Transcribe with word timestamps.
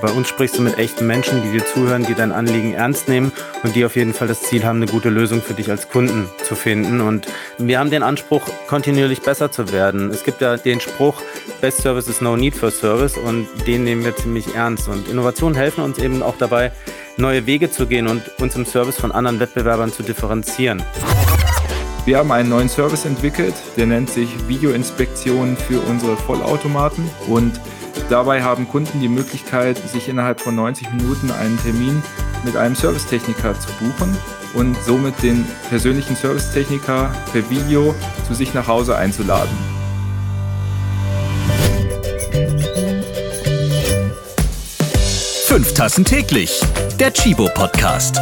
Bei 0.00 0.10
uns 0.10 0.28
sprichst 0.28 0.56
du 0.56 0.62
mit 0.62 0.78
echten 0.78 1.06
Menschen, 1.06 1.42
die 1.42 1.58
dir 1.58 1.64
zuhören, 1.66 2.06
die 2.06 2.14
dein 2.14 2.32
Anliegen 2.32 2.72
ernst 2.72 3.08
nehmen 3.08 3.32
und 3.62 3.76
die 3.76 3.84
auf 3.84 3.96
jeden 3.96 4.14
Fall 4.14 4.28
das 4.28 4.42
Ziel 4.42 4.64
haben, 4.64 4.76
eine 4.76 4.90
gute 4.90 5.10
Lösung 5.10 5.42
für 5.42 5.52
dich 5.52 5.70
als 5.70 5.90
Kunden 5.90 6.26
zu 6.42 6.54
finden. 6.54 7.02
Und 7.02 7.26
wir 7.58 7.78
haben 7.78 7.90
den 7.90 8.02
Anspruch, 8.02 8.42
kontinuierlich 8.66 9.20
besser 9.20 9.52
zu 9.52 9.72
werden. 9.72 10.10
Es 10.10 10.24
gibt 10.24 10.40
ja 10.40 10.56
den 10.56 10.80
Spruch, 10.80 11.20
Best 11.60 11.82
Service 11.82 12.08
is 12.08 12.22
no 12.22 12.36
need 12.36 12.54
for 12.54 12.70
Service 12.70 13.18
und 13.18 13.46
den 13.66 13.84
nehmen 13.84 14.02
wir 14.02 14.16
ziemlich 14.16 14.54
ernst. 14.54 14.88
Und 14.88 15.06
Innovationen 15.08 15.54
helfen 15.54 15.84
uns 15.84 15.98
eben 15.98 16.22
auch 16.22 16.36
dabei, 16.38 16.72
neue 17.18 17.44
Wege 17.44 17.70
zu 17.70 17.86
gehen 17.86 18.06
und 18.06 18.22
uns 18.40 18.56
im 18.56 18.64
Service 18.64 18.96
von 18.96 19.12
anderen 19.12 19.38
Wettbewerbern 19.38 19.92
zu 19.92 20.02
differenzieren. 20.02 20.82
Wir 22.06 22.16
haben 22.16 22.32
einen 22.32 22.48
neuen 22.48 22.70
Service 22.70 23.04
entwickelt, 23.04 23.54
der 23.76 23.86
nennt 23.86 24.08
sich 24.08 24.30
Videoinspektion 24.48 25.58
für 25.58 25.80
unsere 25.80 26.16
Vollautomaten 26.16 27.04
und 27.28 27.60
Dabei 28.08 28.42
haben 28.42 28.68
Kunden 28.68 29.00
die 29.00 29.08
Möglichkeit, 29.08 29.78
sich 29.78 30.08
innerhalb 30.08 30.40
von 30.40 30.54
90 30.54 30.92
Minuten 30.92 31.30
einen 31.30 31.60
Termin 31.60 32.02
mit 32.44 32.56
einem 32.56 32.74
Servicetechniker 32.74 33.58
zu 33.58 33.68
buchen 33.80 34.16
und 34.54 34.76
somit 34.84 35.22
den 35.22 35.46
persönlichen 35.68 36.16
Servicetechniker 36.16 37.12
per 37.32 37.50
Video 37.50 37.94
zu 38.26 38.34
sich 38.34 38.54
nach 38.54 38.66
Hause 38.66 38.96
einzuladen. 38.96 39.56
Fünf 45.46 45.74
Tassen 45.74 46.04
täglich, 46.04 46.60
der 46.98 47.12
Chibo 47.12 47.48
Podcast. 47.54 48.20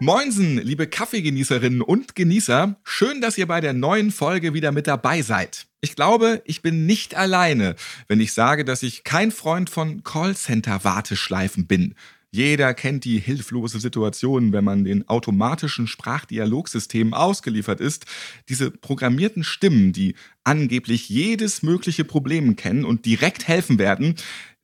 Moinsen, 0.00 0.58
liebe 0.58 0.86
Kaffeegenießerinnen 0.86 1.82
und 1.82 2.14
Genießer. 2.14 2.76
Schön, 2.84 3.20
dass 3.20 3.36
ihr 3.36 3.48
bei 3.48 3.60
der 3.60 3.72
neuen 3.72 4.12
Folge 4.12 4.54
wieder 4.54 4.70
mit 4.70 4.86
dabei 4.86 5.22
seid. 5.22 5.66
Ich 5.80 5.96
glaube, 5.96 6.40
ich 6.44 6.62
bin 6.62 6.86
nicht 6.86 7.16
alleine, 7.16 7.74
wenn 8.06 8.20
ich 8.20 8.32
sage, 8.32 8.64
dass 8.64 8.84
ich 8.84 9.02
kein 9.02 9.32
Freund 9.32 9.70
von 9.70 10.04
Callcenter-Warteschleifen 10.04 11.66
bin. 11.66 11.96
Jeder 12.30 12.74
kennt 12.74 13.04
die 13.04 13.18
hilflose 13.18 13.80
Situation, 13.80 14.52
wenn 14.52 14.62
man 14.62 14.84
den 14.84 15.08
automatischen 15.08 15.88
Sprachdialogsystemen 15.88 17.12
ausgeliefert 17.12 17.80
ist. 17.80 18.04
Diese 18.48 18.70
programmierten 18.70 19.42
Stimmen, 19.42 19.92
die 19.92 20.14
angeblich 20.44 21.08
jedes 21.08 21.62
mögliche 21.62 22.04
Problem 22.04 22.54
kennen 22.54 22.84
und 22.84 23.04
direkt 23.04 23.48
helfen 23.48 23.78
werden, 23.78 24.14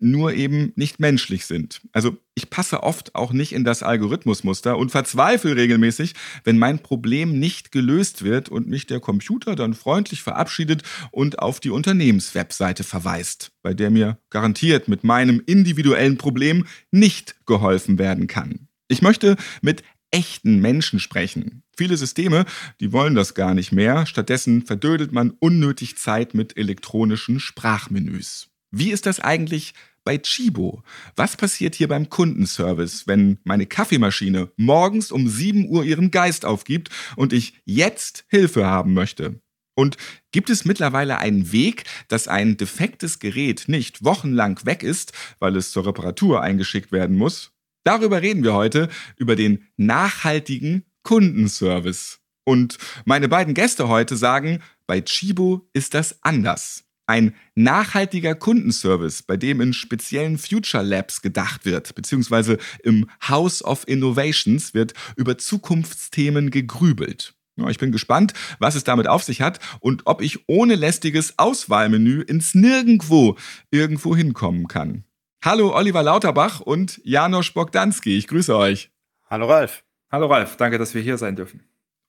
nur 0.05 0.35
eben 0.35 0.73
nicht 0.77 1.01
menschlich 1.01 1.47
sind. 1.47 1.81
Also 1.93 2.17
ich 2.35 2.51
passe 2.51 2.83
oft 2.83 3.15
auch 3.15 3.33
nicht 3.33 3.53
in 3.53 3.65
das 3.65 3.83
Algorithmusmuster 3.83 4.77
und 4.77 4.91
verzweifle 4.91 5.57
regelmäßig, 5.57 6.15
wenn 6.45 6.59
mein 6.59 6.81
Problem 6.81 7.39
nicht 7.39 7.73
gelöst 7.73 8.23
wird 8.23 8.49
und 8.49 8.69
mich 8.69 8.87
der 8.87 9.01
Computer 9.01 9.57
dann 9.57 9.75
freundlich 9.75 10.23
verabschiedet 10.23 10.83
und 11.11 11.39
auf 11.39 11.61
die 11.61 11.71
Unternehmenswebseite 11.71 12.85
verweist, 12.85 13.53
bei 13.63 13.75
der 13.75 13.91
mir 13.91 14.19
garantiert 14.31 14.89
mit 14.89 15.05
meinem 15.05 15.43
individuellen 15.47 16.19
Problem 16.19 16.67
nicht 16.91 17.35
geholfen 17.47 17.99
werden 17.99 18.27
kann. 18.27 18.69
Ich 18.89 19.01
möchte 19.01 19.37
mit 19.63 19.83
echten 20.11 20.61
Menschen 20.61 21.01
sprechen. 21.01 21.63
Viele 21.77 21.97
Systeme, 21.97 22.45
die 22.79 22.93
wollen 22.93 23.17
das 23.17 23.35
gar 23.35 23.55
nicht 23.55 23.73
mehr. 23.73 24.07
Stattdessen 24.07 24.65
verdödelt 24.65 25.13
man 25.13 25.31
unnötig 25.41 25.99
Zeit 25.99 26.35
mit 26.35 26.57
elektronischen 26.57 27.41
Sprachmenüs. 27.41 28.49
Wie 28.71 28.91
ist 28.91 29.07
das 29.07 29.19
eigentlich 29.19 29.75
bei 30.05 30.19
Chibo. 30.19 30.83
Was 31.17 31.37
passiert 31.37 31.75
hier 31.75 31.89
beim 31.89 32.11
Kundenservice, 32.11 33.07
wenn 33.07 33.39
meine 33.45 33.67
Kaffeemaschine 33.67 34.53
morgens 34.57 35.11
um 35.11 35.29
7 35.29 35.69
Uhr 35.69 35.85
ihren 35.85 36.11
Geist 36.11 36.45
aufgibt 36.45 36.91
und 37.17 37.33
ich 37.33 37.61
jetzt 37.65 38.25
Hilfe 38.29 38.67
haben 38.67 38.95
möchte? 38.95 39.41
Und 39.77 39.97
gibt 40.31 40.51
es 40.51 40.65
mittlerweile 40.65 41.19
einen 41.19 41.51
Weg, 41.51 41.85
dass 42.09 42.29
ein 42.29 42.57
defektes 42.57 43.19
Gerät 43.19 43.65
nicht 43.67 44.05
wochenlang 44.05 44.65
weg 44.65 44.83
ist, 44.83 45.13
weil 45.41 45.57
es 45.57 45.73
zur 45.73 45.87
Reparatur 45.87 46.43
eingeschickt 46.43 46.93
werden 46.93 47.17
muss? 47.17 47.51
Darüber 47.85 48.23
reden 48.23 48.45
wir 48.45 48.55
heute, 48.55 48.89
über 49.17 49.37
den 49.37 49.67
nachhaltigen 49.77 50.85
Kundenservice. 51.03 52.21
Und 52.45 52.79
meine 53.05 53.29
beiden 53.29 53.55
Gäste 53.55 53.89
heute 53.89 54.17
sagen, 54.17 54.61
bei 54.87 55.01
Chibo 55.01 55.69
ist 55.73 55.95
das 55.95 56.23
anders. 56.23 56.84
Ein 57.07 57.35
nachhaltiger 57.55 58.35
Kundenservice, 58.35 59.23
bei 59.23 59.37
dem 59.37 59.61
in 59.61 59.75
speziellen 59.75 60.39
Future 60.39 60.83
Labs 60.83 61.21
gedacht 61.21 61.67
wird, 61.67 61.95
beziehungsweise 61.95 62.59
im 62.83 63.11
House 63.29 63.63
of 63.63 63.87
Innovations 63.87 64.73
wird 64.73 64.95
über 65.17 65.37
Zukunftsthemen 65.37 66.51
gegrübelt. 66.51 67.35
Ja, 67.57 67.69
ich 67.69 67.79
bin 67.79 67.93
gespannt, 67.93 68.33
was 68.59 68.75
es 68.75 68.85
damit 68.85 69.07
auf 69.07 69.23
sich 69.23 69.41
hat 69.43 69.61
und 69.81 70.03
ob 70.07 70.23
ich 70.23 70.49
ohne 70.49 70.75
lästiges 70.75 71.39
Auswahlmenü 71.39 72.23
ins 72.23 72.55
Nirgendwo 72.55 73.37
irgendwo 73.71 74.17
hinkommen 74.17 74.67
kann. 74.67 75.05
Hallo 75.45 75.77
Oliver 75.77 76.03
Lauterbach 76.03 76.61
und 76.61 77.01
Janosch 77.05 77.53
Bogdanski, 77.53 78.17
ich 78.17 78.27
grüße 78.29 78.57
euch. 78.57 78.91
Hallo 79.29 79.47
Ralf. 79.47 79.85
Hallo 80.11 80.27
Ralf, 80.27 80.57
danke, 80.57 80.79
dass 80.79 80.95
wir 80.95 81.03
hier 81.03 81.19
sein 81.19 81.37
dürfen. 81.37 81.63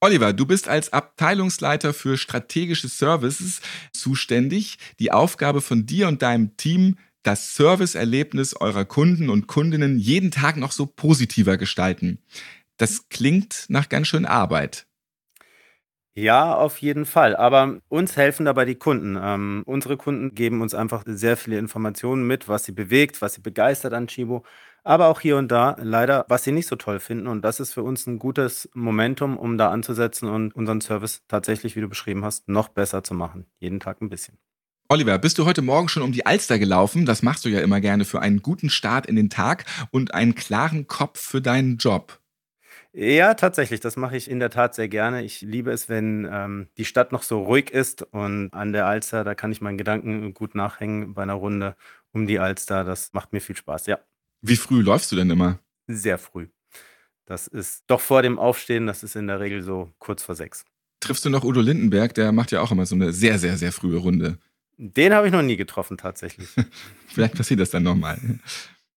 Oliver, 0.05 0.33
du 0.33 0.45
bist 0.45 0.67
als 0.67 0.93
Abteilungsleiter 0.93 1.91
für 1.91 2.15
strategische 2.15 2.87
Services 2.87 3.59
zuständig. 3.91 4.77
Die 4.99 5.11
Aufgabe 5.11 5.61
von 5.61 5.87
dir 5.87 6.07
und 6.07 6.21
deinem 6.21 6.55
Team, 6.57 6.99
das 7.23 7.55
Serviceerlebnis 7.55 8.55
eurer 8.55 8.85
Kunden 8.85 9.31
und 9.31 9.47
Kundinnen 9.47 9.97
jeden 9.97 10.29
Tag 10.29 10.57
noch 10.57 10.73
so 10.73 10.85
positiver 10.85 11.57
gestalten. 11.57 12.19
Das 12.77 13.09
klingt 13.09 13.65
nach 13.67 13.89
ganz 13.89 14.07
schön 14.07 14.27
Arbeit. 14.27 14.85
Ja, 16.17 16.55
auf 16.55 16.77
jeden 16.77 17.05
Fall. 17.05 17.35
Aber 17.35 17.79
uns 17.89 18.15
helfen 18.15 18.45
dabei 18.45 18.65
die 18.65 18.75
Kunden. 18.75 19.17
Ähm, 19.21 19.63
unsere 19.65 19.97
Kunden 19.97 20.33
geben 20.33 20.61
uns 20.61 20.73
einfach 20.73 21.03
sehr 21.05 21.35
viele 21.35 21.57
Informationen 21.57 22.25
mit, 22.25 22.47
was 22.47 22.63
sie 22.63 22.71
bewegt, 22.71 23.21
was 23.21 23.33
sie 23.33 23.41
begeistert 23.41 23.93
an 23.93 24.07
Chibo 24.07 24.45
aber 24.85 25.07
auch 25.07 25.19
hier 25.19 25.37
und 25.37 25.51
da 25.51 25.75
leider, 25.81 26.25
was 26.29 26.43
sie 26.43 26.51
nicht 26.51 26.67
so 26.67 26.75
toll 26.75 26.99
finden. 26.99 27.27
Und 27.27 27.41
das 27.41 27.59
ist 27.59 27.73
für 27.73 27.83
uns 27.83 28.05
ein 28.07 28.19
gutes 28.19 28.69
Momentum, 28.73 29.35
um 29.37 29.57
da 29.57 29.71
anzusetzen 29.71 30.29
und 30.29 30.55
unseren 30.55 30.79
Service 30.79 31.23
tatsächlich, 31.27 31.75
wie 31.75 31.81
du 31.81 31.89
beschrieben 31.89 32.23
hast, 32.23 32.47
noch 32.47 32.69
besser 32.69 33.03
zu 33.03 33.15
machen. 33.15 33.47
Jeden 33.59 33.79
Tag 33.79 34.01
ein 34.01 34.09
bisschen. 34.09 34.37
Oliver, 34.87 35.17
bist 35.17 35.39
du 35.39 35.45
heute 35.45 35.63
Morgen 35.63 35.89
schon 35.89 36.03
um 36.03 36.11
die 36.11 36.27
Alster 36.27 36.59
gelaufen? 36.59 37.07
Das 37.07 37.23
machst 37.23 37.43
du 37.43 37.49
ja 37.49 37.61
immer 37.61 37.81
gerne 37.81 38.05
für 38.05 38.21
einen 38.21 38.43
guten 38.43 38.69
Start 38.69 39.07
in 39.07 39.15
den 39.15 39.31
Tag 39.31 39.65
und 39.89 40.13
einen 40.13 40.35
klaren 40.35 40.85
Kopf 40.85 41.19
für 41.19 41.41
deinen 41.41 41.77
Job. 41.77 42.19
Ja, 42.97 43.33
tatsächlich, 43.33 43.81
das 43.81 43.97
mache 43.97 44.15
ich 44.15 44.29
in 44.29 44.39
der 44.39 44.49
Tat 44.49 44.73
sehr 44.73 44.87
gerne. 44.87 45.21
Ich 45.21 45.41
liebe 45.41 45.69
es, 45.69 45.89
wenn 45.89 46.25
ähm, 46.31 46.67
die 46.77 46.85
Stadt 46.85 47.11
noch 47.11 47.23
so 47.23 47.43
ruhig 47.43 47.69
ist 47.71 48.03
und 48.03 48.53
an 48.53 48.71
der 48.71 48.87
Alster, 48.87 49.25
da 49.25 49.35
kann 49.35 49.51
ich 49.51 49.59
meinen 49.59 49.77
Gedanken 49.77 50.33
gut 50.33 50.55
nachhängen 50.55 51.13
bei 51.13 51.23
einer 51.23 51.33
Runde 51.33 51.75
um 52.13 52.25
die 52.25 52.39
Alster. 52.39 52.85
Das 52.85 53.11
macht 53.11 53.33
mir 53.33 53.41
viel 53.41 53.57
Spaß, 53.57 53.87
ja. 53.87 53.99
Wie 54.41 54.55
früh 54.55 54.81
läufst 54.81 55.11
du 55.11 55.17
denn 55.17 55.29
immer? 55.29 55.59
Sehr 55.87 56.17
früh. 56.17 56.47
Das 57.25 57.47
ist 57.47 57.83
doch 57.87 57.99
vor 57.99 58.21
dem 58.21 58.39
Aufstehen, 58.39 58.87
das 58.87 59.03
ist 59.03 59.17
in 59.17 59.27
der 59.27 59.41
Regel 59.41 59.61
so 59.61 59.91
kurz 59.99 60.23
vor 60.23 60.35
sechs. 60.35 60.63
Triffst 61.01 61.25
du 61.25 61.29
noch 61.29 61.43
Udo 61.43 61.59
Lindenberg? 61.59 62.13
Der 62.13 62.31
macht 62.31 62.51
ja 62.51 62.61
auch 62.61 62.71
immer 62.71 62.85
so 62.85 62.95
eine 62.95 63.11
sehr, 63.11 63.39
sehr, 63.39 63.57
sehr 63.57 63.73
frühe 63.73 63.97
Runde. 63.97 64.37
Den 64.77 65.13
habe 65.13 65.27
ich 65.27 65.33
noch 65.33 65.41
nie 65.41 65.57
getroffen, 65.57 65.97
tatsächlich. 65.97 66.47
Vielleicht 67.07 67.35
passiert 67.35 67.59
das 67.59 67.71
dann 67.71 67.83
nochmal. 67.83 68.19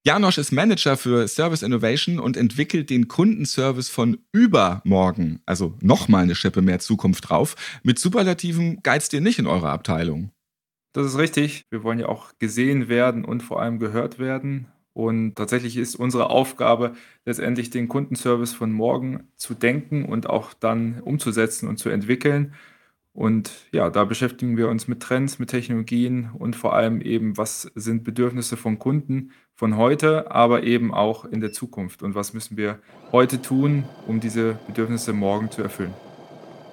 Janosch 0.08 0.38
ist 0.38 0.52
Manager 0.52 0.96
für 0.96 1.28
Service 1.28 1.60
Innovation 1.60 2.18
und 2.18 2.38
entwickelt 2.38 2.88
den 2.88 3.08
Kundenservice 3.08 3.90
von 3.90 4.16
übermorgen, 4.32 5.42
also 5.44 5.76
nochmal 5.82 6.22
eine 6.22 6.34
Schippe 6.34 6.62
mehr 6.62 6.78
Zukunft 6.78 7.28
drauf. 7.28 7.56
Mit 7.82 7.98
Superlativen 7.98 8.82
geizt 8.82 9.12
ihr 9.12 9.20
nicht 9.20 9.38
in 9.38 9.46
eurer 9.46 9.70
Abteilung. 9.70 10.30
Das 10.94 11.04
ist 11.04 11.18
richtig. 11.18 11.66
Wir 11.68 11.82
wollen 11.82 11.98
ja 11.98 12.06
auch 12.06 12.32
gesehen 12.38 12.88
werden 12.88 13.26
und 13.26 13.42
vor 13.42 13.60
allem 13.60 13.78
gehört 13.78 14.18
werden. 14.18 14.68
Und 14.94 15.34
tatsächlich 15.34 15.76
ist 15.76 15.94
unsere 15.94 16.30
Aufgabe 16.30 16.94
letztendlich 17.26 17.68
den 17.68 17.88
Kundenservice 17.88 18.54
von 18.54 18.72
morgen 18.72 19.28
zu 19.36 19.52
denken 19.52 20.06
und 20.06 20.26
auch 20.26 20.54
dann 20.54 21.02
umzusetzen 21.02 21.68
und 21.68 21.76
zu 21.76 21.90
entwickeln. 21.90 22.54
Und 23.18 23.50
ja, 23.72 23.90
da 23.90 24.04
beschäftigen 24.04 24.56
wir 24.56 24.68
uns 24.68 24.86
mit 24.86 25.00
Trends, 25.00 25.40
mit 25.40 25.50
Technologien 25.50 26.30
und 26.38 26.54
vor 26.54 26.76
allem 26.76 27.00
eben, 27.00 27.36
was 27.36 27.62
sind 27.74 28.04
Bedürfnisse 28.04 28.56
von 28.56 28.78
Kunden 28.78 29.32
von 29.56 29.76
heute, 29.76 30.30
aber 30.30 30.62
eben 30.62 30.94
auch 30.94 31.24
in 31.24 31.40
der 31.40 31.50
Zukunft. 31.50 32.04
Und 32.04 32.14
was 32.14 32.32
müssen 32.32 32.56
wir 32.56 32.78
heute 33.10 33.42
tun, 33.42 33.82
um 34.06 34.20
diese 34.20 34.56
Bedürfnisse 34.68 35.12
morgen 35.12 35.50
zu 35.50 35.62
erfüllen. 35.62 35.92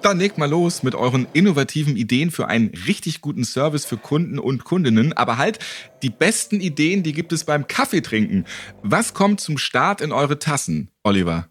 Dann 0.02 0.20
legt 0.20 0.38
mal 0.38 0.48
los 0.48 0.84
mit 0.84 0.94
euren 0.94 1.26
innovativen 1.32 1.96
Ideen 1.96 2.30
für 2.30 2.46
einen 2.46 2.68
richtig 2.86 3.22
guten 3.22 3.42
Service 3.42 3.84
für 3.84 3.96
Kunden 3.96 4.38
und 4.38 4.62
Kundinnen. 4.62 5.14
Aber 5.14 5.38
halt, 5.38 5.58
die 6.04 6.10
besten 6.10 6.60
Ideen, 6.60 7.02
die 7.02 7.12
gibt 7.12 7.32
es 7.32 7.42
beim 7.42 7.66
Kaffeetrinken. 7.66 8.46
Was 8.84 9.14
kommt 9.14 9.40
zum 9.40 9.58
Start 9.58 10.00
in 10.00 10.12
eure 10.12 10.38
Tassen, 10.38 10.92
Oliver? 11.02 11.48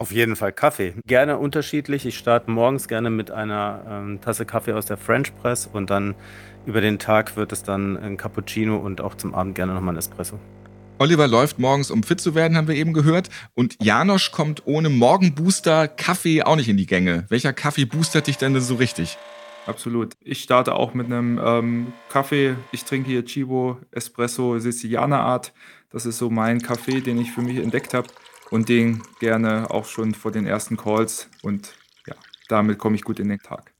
Auf 0.00 0.12
jeden 0.12 0.34
Fall 0.34 0.50
Kaffee. 0.50 0.94
Gerne 1.06 1.36
unterschiedlich. 1.36 2.06
Ich 2.06 2.16
starte 2.16 2.50
morgens 2.50 2.88
gerne 2.88 3.10
mit 3.10 3.30
einer 3.30 3.82
ähm, 3.86 4.20
Tasse 4.22 4.46
Kaffee 4.46 4.72
aus 4.72 4.86
der 4.86 4.96
French 4.96 5.36
Press 5.36 5.68
und 5.70 5.90
dann 5.90 6.14
über 6.64 6.80
den 6.80 6.98
Tag 6.98 7.36
wird 7.36 7.52
es 7.52 7.64
dann 7.64 7.98
ein 7.98 8.16
Cappuccino 8.16 8.78
und 8.78 9.02
auch 9.02 9.14
zum 9.14 9.34
Abend 9.34 9.56
gerne 9.56 9.74
nochmal 9.74 9.94
ein 9.94 9.98
Espresso. 9.98 10.40
Oliver 10.98 11.28
läuft 11.28 11.58
morgens, 11.58 11.90
um 11.90 12.02
fit 12.02 12.18
zu 12.18 12.34
werden, 12.34 12.56
haben 12.56 12.66
wir 12.66 12.76
eben 12.76 12.94
gehört. 12.94 13.28
Und 13.52 13.76
Janosch 13.82 14.32
kommt 14.32 14.62
ohne 14.64 14.88
Morgenbooster 14.88 15.86
Kaffee 15.86 16.44
auch 16.44 16.56
nicht 16.56 16.70
in 16.70 16.78
die 16.78 16.86
Gänge. 16.86 17.26
Welcher 17.28 17.52
Kaffee 17.52 17.84
boostert 17.84 18.26
dich 18.26 18.38
denn 18.38 18.58
so 18.58 18.76
richtig? 18.76 19.18
Absolut. 19.66 20.14
Ich 20.22 20.42
starte 20.42 20.76
auch 20.76 20.94
mit 20.94 21.08
einem 21.08 21.38
ähm, 21.44 21.92
Kaffee. 22.08 22.54
Ich 22.72 22.84
trinke 22.84 23.10
hier 23.10 23.26
Chibo 23.26 23.76
Espresso 23.90 24.60
Sizilianer 24.60 25.20
Art. 25.20 25.52
Das 25.90 26.06
ist 26.06 26.16
so 26.16 26.30
mein 26.30 26.62
Kaffee, 26.62 27.02
den 27.02 27.20
ich 27.20 27.30
für 27.32 27.42
mich 27.42 27.58
entdeckt 27.58 27.92
habe 27.92 28.08
und 28.50 28.68
den 28.68 29.02
gerne 29.20 29.70
auch 29.70 29.86
schon 29.86 30.14
vor 30.14 30.32
den 30.32 30.46
ersten 30.46 30.76
Calls. 30.76 31.28
Und 31.42 31.74
ja, 32.06 32.14
damit 32.48 32.78
komme 32.78 32.96
ich 32.96 33.02
gut 33.02 33.20
in 33.20 33.28
den 33.28 33.38
Tag. 33.38 33.72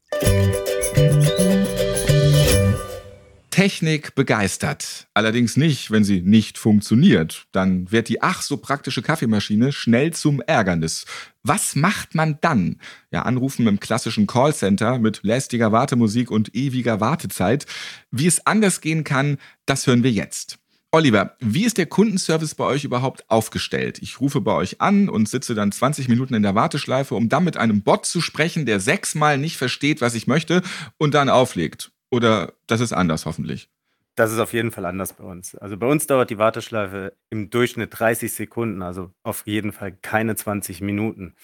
Technik 3.51 4.15
begeistert. 4.15 5.09
Allerdings 5.13 5.57
nicht, 5.57 5.91
wenn 5.91 6.05
sie 6.05 6.23
nicht 6.23 6.57
funktioniert. 6.57 7.47
Dann 7.53 7.91
wird 7.91 8.09
die 8.09 8.23
ach 8.23 8.43
so 8.43 8.57
praktische 8.57 9.03
Kaffeemaschine 9.03 9.73
schnell 9.73 10.13
zum 10.13 10.41
Ärgernis. 10.41 11.05
Was 11.43 11.75
macht 11.75 12.15
man 12.15 12.39
dann? 12.41 12.79
Ja, 13.11 13.23
anrufen 13.23 13.67
im 13.67 13.81
klassischen 13.81 14.27
Callcenter 14.27 14.99
mit 14.99 15.21
lästiger 15.25 15.73
Wartemusik 15.73 16.31
und 16.31 16.55
ewiger 16.55 17.01
Wartezeit. 17.01 17.67
Wie 18.11 18.27
es 18.27 18.47
anders 18.47 18.81
gehen 18.81 19.05
kann, 19.05 19.37
das 19.67 19.87
hören 19.87 20.05
wir 20.05 20.13
jetzt. 20.13 20.60
Oliver, 20.93 21.37
wie 21.39 21.65
ist 21.65 21.79
der 21.79 21.87
Kundenservice 21.87 22.57
bei 22.57 22.65
euch 22.65 22.83
überhaupt 22.83 23.31
aufgestellt? 23.31 24.01
Ich 24.03 24.21
rufe 24.21 24.41
bei 24.41 24.53
euch 24.53 24.81
an 24.81 25.09
und 25.09 25.29
sitze 25.29 25.55
dann 25.55 25.71
20 25.71 26.09
Minuten 26.09 26.35
in 26.35 26.43
der 26.43 26.57
Warteschleife, 26.57 27.15
um 27.15 27.29
dann 27.29 27.45
mit 27.45 27.57
einem 27.57 27.83
Bot 27.83 28.07
zu 28.07 28.21
sprechen, 28.21 28.67
der 28.67 28.81
sechsmal 28.81 29.39
nicht 29.39 29.57
versteht, 29.57 30.01
was 30.01 30.17
ich 30.17 30.27
möchte 30.27 30.63
und 30.99 31.15
dann 31.15 31.29
auflegt. 31.29 31.93
Oder 32.11 32.55
das 32.67 32.81
ist 32.81 32.93
anders 32.93 33.25
hoffentlich? 33.25 33.69
Das 34.17 34.33
ist 34.33 34.41
auf 34.41 34.53
jeden 34.53 34.73
Fall 34.73 34.85
anders 34.85 35.13
bei 35.13 35.23
uns. 35.23 35.55
Also 35.55 35.77
bei 35.77 35.87
uns 35.87 36.09
dauert 36.09 36.29
die 36.29 36.39
Warteschleife 36.39 37.13
im 37.31 37.51
Durchschnitt 37.51 37.91
30 37.97 38.33
Sekunden, 38.33 38.83
also 38.83 39.13
auf 39.23 39.47
jeden 39.47 39.71
Fall 39.71 39.93
keine 39.93 40.35
20 40.35 40.81
Minuten. 40.81 41.37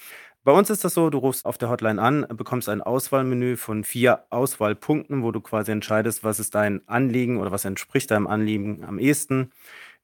Bei 0.47 0.53
uns 0.53 0.69
ist 0.69 0.85
das 0.85 0.93
so, 0.93 1.09
du 1.09 1.17
rufst 1.17 1.45
auf 1.45 1.57
der 1.57 1.69
Hotline 1.69 2.01
an, 2.01 2.25
bekommst 2.29 2.69
ein 2.69 2.81
Auswahlmenü 2.81 3.57
von 3.57 3.83
vier 3.83 4.23
Auswahlpunkten, 4.29 5.21
wo 5.21 5.33
du 5.33 5.41
quasi 5.41 5.73
entscheidest, 5.73 6.23
was 6.23 6.39
ist 6.39 6.55
dein 6.55 6.87
Anliegen 6.87 7.35
oder 7.35 7.51
was 7.51 7.65
entspricht 7.65 8.11
deinem 8.11 8.27
Anliegen 8.27 8.85
am 8.85 8.97
ehesten 8.97 9.51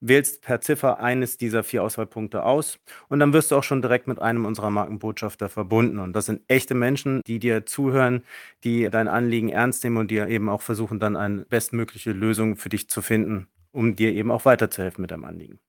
wählst 0.01 0.41
per 0.41 0.59
Ziffer 0.59 0.99
eines 0.99 1.37
dieser 1.37 1.63
vier 1.63 1.81
Auswahlpunkte 1.81 2.43
aus 2.43 2.77
und 3.07 3.21
dann 3.21 3.31
wirst 3.31 3.51
du 3.51 3.55
auch 3.55 3.63
schon 3.63 3.81
direkt 3.81 4.09
mit 4.09 4.21
einem 4.21 4.43
unserer 4.45 4.69
Markenbotschafter 4.69 5.47
verbunden. 5.47 5.99
Und 5.99 6.11
das 6.11 6.25
sind 6.25 6.41
echte 6.49 6.73
Menschen, 6.73 7.21
die 7.25 7.39
dir 7.39 7.65
zuhören, 7.65 8.25
die 8.65 8.89
dein 8.89 9.07
Anliegen 9.07 9.47
ernst 9.47 9.85
nehmen 9.85 9.95
und 9.95 10.11
dir 10.11 10.27
eben 10.27 10.49
auch 10.49 10.61
versuchen, 10.61 10.99
dann 10.99 11.15
eine 11.15 11.45
bestmögliche 11.45 12.11
Lösung 12.11 12.57
für 12.57 12.67
dich 12.67 12.89
zu 12.89 13.01
finden, 13.01 13.47
um 13.71 13.95
dir 13.95 14.11
eben 14.11 14.29
auch 14.29 14.43
weiterzuhelfen 14.43 15.03
mit 15.03 15.11
deinem 15.11 15.23
Anliegen. 15.23 15.61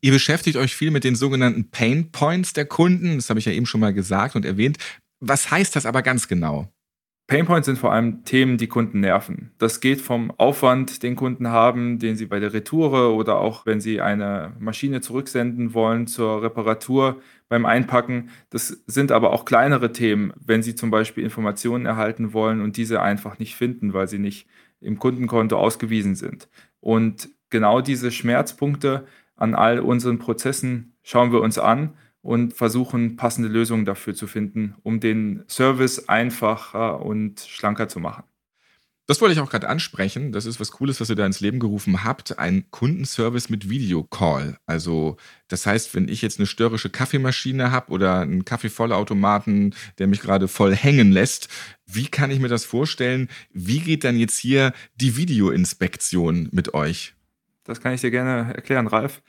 Ihr 0.00 0.12
beschäftigt 0.12 0.56
euch 0.56 0.76
viel 0.76 0.90
mit 0.90 1.04
den 1.04 1.16
sogenannten 1.16 1.70
Pain 1.70 2.12
Points 2.12 2.52
der 2.52 2.66
Kunden. 2.66 3.16
Das 3.16 3.30
habe 3.30 3.40
ich 3.40 3.46
ja 3.46 3.52
eben 3.52 3.66
schon 3.66 3.80
mal 3.80 3.92
gesagt 3.92 4.36
und 4.36 4.44
erwähnt. 4.44 4.78
Was 5.20 5.50
heißt 5.50 5.74
das 5.74 5.86
aber 5.86 6.02
ganz 6.02 6.28
genau? 6.28 6.72
Painpoints 7.28 7.66
sind 7.66 7.78
vor 7.78 7.92
allem 7.92 8.24
Themen, 8.24 8.56
die 8.56 8.68
Kunden 8.68 9.00
nerven. 9.00 9.52
Das 9.58 9.80
geht 9.80 10.00
vom 10.00 10.30
Aufwand, 10.38 11.02
den 11.02 11.14
Kunden 11.14 11.48
haben, 11.48 11.98
den 11.98 12.16
sie 12.16 12.24
bei 12.24 12.40
der 12.40 12.54
Retoure 12.54 13.12
oder 13.14 13.38
auch 13.38 13.66
wenn 13.66 13.82
sie 13.82 14.00
eine 14.00 14.54
Maschine 14.58 15.02
zurücksenden 15.02 15.74
wollen 15.74 16.06
zur 16.06 16.42
Reparatur 16.42 17.20
beim 17.50 17.66
Einpacken. 17.66 18.30
Das 18.48 18.82
sind 18.86 19.12
aber 19.12 19.34
auch 19.34 19.44
kleinere 19.44 19.92
Themen, 19.92 20.32
wenn 20.42 20.62
sie 20.62 20.74
zum 20.74 20.90
Beispiel 20.90 21.22
Informationen 21.22 21.84
erhalten 21.84 22.32
wollen 22.32 22.62
und 22.62 22.78
diese 22.78 23.02
einfach 23.02 23.38
nicht 23.38 23.56
finden, 23.56 23.92
weil 23.92 24.08
sie 24.08 24.18
nicht 24.18 24.46
im 24.80 24.98
Kundenkonto 24.98 25.58
ausgewiesen 25.58 26.14
sind. 26.14 26.48
Und 26.80 27.28
genau 27.50 27.82
diese 27.82 28.10
Schmerzpunkte 28.10 29.06
an 29.38 29.54
all 29.54 29.80
unseren 29.80 30.18
Prozessen 30.18 30.94
schauen 31.02 31.32
wir 31.32 31.40
uns 31.40 31.58
an 31.58 31.94
und 32.22 32.52
versuchen 32.52 33.16
passende 33.16 33.48
Lösungen 33.48 33.84
dafür 33.84 34.14
zu 34.14 34.26
finden, 34.26 34.74
um 34.82 35.00
den 35.00 35.44
Service 35.48 36.08
einfacher 36.08 37.00
und 37.00 37.40
schlanker 37.40 37.88
zu 37.88 38.00
machen. 38.00 38.24
Das 39.08 39.22
wollte 39.22 39.32
ich 39.32 39.40
auch 39.40 39.48
gerade 39.48 39.70
ansprechen. 39.70 40.32
Das 40.32 40.44
ist 40.44 40.60
was 40.60 40.70
Cooles, 40.70 41.00
was 41.00 41.08
ihr 41.08 41.16
da 41.16 41.24
ins 41.24 41.40
Leben 41.40 41.60
gerufen 41.60 42.04
habt. 42.04 42.38
Ein 42.38 42.70
Kundenservice 42.70 43.48
mit 43.48 43.70
Videocall. 43.70 44.58
Also, 44.66 45.16
das 45.48 45.64
heißt, 45.64 45.94
wenn 45.94 46.08
ich 46.08 46.20
jetzt 46.20 46.38
eine 46.38 46.46
störrische 46.46 46.90
Kaffeemaschine 46.90 47.70
habe 47.70 47.90
oder 47.90 48.20
einen 48.20 48.44
Kaffeevollautomaten, 48.44 49.74
der 49.96 50.08
mich 50.08 50.20
gerade 50.20 50.46
voll 50.46 50.76
hängen 50.76 51.10
lässt, 51.10 51.48
wie 51.86 52.08
kann 52.08 52.30
ich 52.30 52.38
mir 52.38 52.48
das 52.48 52.66
vorstellen? 52.66 53.28
Wie 53.50 53.80
geht 53.80 54.04
dann 54.04 54.18
jetzt 54.18 54.36
hier 54.36 54.74
die 54.96 55.16
Videoinspektion 55.16 56.50
mit 56.52 56.74
euch? 56.74 57.14
Das 57.68 57.82
kann 57.82 57.92
ich 57.92 58.00
dir 58.00 58.10
gerne 58.10 58.54
erklären, 58.54 58.86
Ralf. 58.86 59.22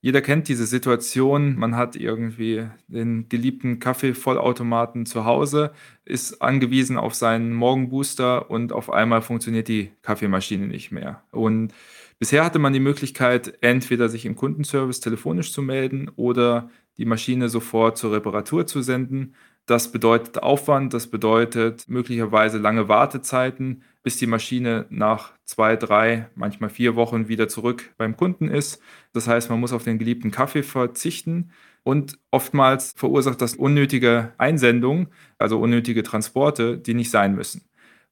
Jeder 0.00 0.20
kennt 0.20 0.48
diese 0.48 0.66
Situation. 0.66 1.56
Man 1.56 1.76
hat 1.76 1.94
irgendwie 1.94 2.66
den 2.88 3.28
geliebten 3.28 3.78
Kaffeevollautomaten 3.78 5.06
zu 5.06 5.24
Hause, 5.24 5.72
ist 6.04 6.42
angewiesen 6.42 6.98
auf 6.98 7.14
seinen 7.14 7.54
Morgenbooster 7.54 8.50
und 8.50 8.72
auf 8.72 8.92
einmal 8.92 9.22
funktioniert 9.22 9.68
die 9.68 9.92
Kaffeemaschine 10.02 10.66
nicht 10.66 10.90
mehr. 10.90 11.22
Und 11.30 11.72
bisher 12.18 12.44
hatte 12.44 12.58
man 12.58 12.72
die 12.72 12.80
Möglichkeit, 12.80 13.56
entweder 13.62 14.08
sich 14.08 14.26
im 14.26 14.34
Kundenservice 14.34 15.00
telefonisch 15.00 15.52
zu 15.52 15.62
melden 15.62 16.10
oder 16.16 16.68
die 16.98 17.06
Maschine 17.06 17.48
sofort 17.48 17.96
zur 17.96 18.12
Reparatur 18.12 18.66
zu 18.66 18.82
senden. 18.82 19.36
Das 19.66 19.92
bedeutet 19.92 20.42
Aufwand, 20.42 20.92
das 20.92 21.06
bedeutet 21.06 21.88
möglicherweise 21.88 22.58
lange 22.58 22.88
Wartezeiten, 22.88 23.84
bis 24.04 24.18
die 24.18 24.26
Maschine 24.26 24.86
nach 24.90 25.32
zwei, 25.44 25.76
drei, 25.76 26.28
manchmal 26.36 26.68
vier 26.70 26.94
Wochen 26.94 27.26
wieder 27.26 27.48
zurück 27.48 27.94
beim 27.96 28.16
Kunden 28.16 28.48
ist. 28.48 28.80
Das 29.14 29.26
heißt, 29.26 29.48
man 29.50 29.58
muss 29.58 29.72
auf 29.72 29.82
den 29.82 29.98
geliebten 29.98 30.30
Kaffee 30.30 30.62
verzichten 30.62 31.50
und 31.82 32.18
oftmals 32.30 32.92
verursacht 32.96 33.40
das 33.40 33.54
unnötige 33.54 34.32
Einsendungen, 34.36 35.08
also 35.38 35.58
unnötige 35.58 36.02
Transporte, 36.02 36.76
die 36.78 36.92
nicht 36.92 37.10
sein 37.10 37.34
müssen. 37.34 37.62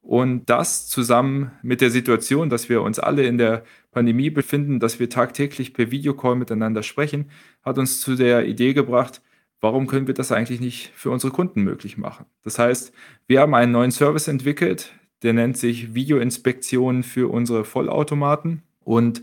Und 0.01 0.49
das 0.51 0.89
zusammen 0.89 1.53
mit 1.63 1.83
der 1.83 1.91
Situation, 1.91 2.49
dass 2.49 2.71
wir 2.71 2.83
uns 2.83 2.99
alle 2.99 3.25
in 3.25 3.37
der 3.37 3.63
Pandemie 3.93 4.31
befinden, 4.31 4.81
dass 4.81 4.99
wir 4.99 5.11
tagtäglich 5.11 5.75
per 5.75 5.91
Videocall 5.91 6.37
miteinander 6.37 6.83
sprechen, 6.83 7.31
hat 7.63 7.79
uns 7.79 8.01
zu 8.01 8.17
der 8.17 8.47
Idee 8.47 8.73
gebracht, 8.73 9.21
warum 9.61 9.87
können 9.87 10.07
wir 10.07 10.15
das 10.15 10.33
eigentlich 10.33 10.61
nicht 10.61 10.91
für 10.97 11.11
unsere 11.11 11.33
Kunden 11.33 11.63
möglich 11.63 11.99
machen? 11.99 12.25
Das 12.43 12.59
heißt, 12.59 12.93
wir 13.27 13.41
haben 13.41 13.55
einen 13.55 13.73
neuen 13.73 13.93
Service 13.93 14.27
entwickelt, 14.27 14.93
der 15.23 15.33
nennt 15.33 15.57
sich 15.57 15.95
Videoinspektion 15.95 17.03
für 17.03 17.31
unsere 17.31 17.65
Vollautomaten 17.65 18.63
und 18.81 19.23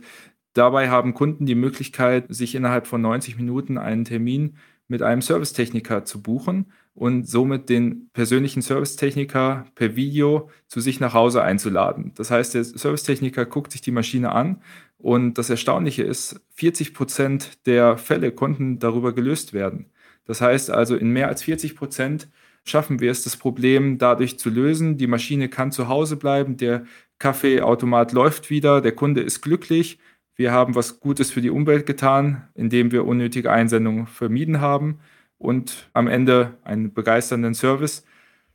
dabei 0.54 0.90
haben 0.90 1.14
Kunden 1.14 1.46
die 1.46 1.56
Möglichkeit, 1.56 2.26
sich 2.30 2.56
innerhalb 2.56 2.88
von 2.88 3.02
90 3.02 3.38
Minuten 3.38 3.78
einen 3.78 4.06
Termin 4.06 4.58
mit 4.88 5.02
einem 5.02 5.22
Servicetechniker 5.22 6.04
zu 6.04 6.22
buchen 6.22 6.66
und 6.96 7.28
somit 7.30 7.70
den 7.70 8.10
persönlichen 8.12 8.62
Servicetechniker 8.62 9.66
per 9.76 9.96
Video 9.96 10.50
zu 10.68 10.82
sich 10.82 11.00
nach 11.00 11.14
Hause 11.14 11.44
einzuladen. 11.44 12.12
Das 12.16 12.32
heißt, 12.32 12.56
der 12.56 12.64
Servicetechniker 12.64 13.46
guckt 13.46 13.72
sich 13.72 13.82
die 13.82 13.92
Maschine 13.92 14.32
an 14.32 14.62
und 14.98 15.38
das 15.38 15.50
Erstaunliche 15.50 16.04
ist, 16.04 16.42
40 16.56 16.94
Prozent 16.94 17.66
der 17.68 17.98
Fälle 17.98 18.32
konnten 18.32 18.80
darüber 18.80 19.14
gelöst 19.14 19.54
werden. 19.54 19.86
Das 20.26 20.42
heißt 20.42 20.72
also, 20.72 20.96
in 20.96 21.10
mehr 21.12 21.30
als 21.30 21.44
40 21.44 21.76
Prozent 21.76 22.28
schaffen 22.70 23.00
wir 23.00 23.12
es, 23.12 23.24
das 23.24 23.38
Problem 23.38 23.98
dadurch 23.98 24.40
zu 24.40 24.50
lösen. 24.50 24.98
Die 24.98 25.08
Maschine 25.08 25.50
kann 25.50 25.72
zu 25.72 25.88
Hause 25.88 26.16
bleiben, 26.18 26.58
der 26.58 26.86
Kaffeeautomat 27.20 28.14
läuft 28.14 28.50
wieder, 28.50 28.82
der 28.82 28.94
Kunde 28.94 29.22
ist 29.22 29.42
glücklich. 29.42 30.00
Wir 30.36 30.54
haben 30.54 30.76
was 30.76 31.02
Gutes 31.02 31.32
für 31.32 31.42
die 31.42 31.50
Umwelt 31.50 31.86
getan, 31.86 32.48
indem 32.56 32.92
wir 32.92 33.06
unnötige 33.06 33.52
Einsendungen 33.52 34.08
vermieden 34.08 34.62
haben 34.62 35.00
und 35.38 35.90
am 35.94 36.08
Ende 36.08 36.58
einen 36.64 36.94
begeisternden 36.94 37.54
Service 37.54 38.06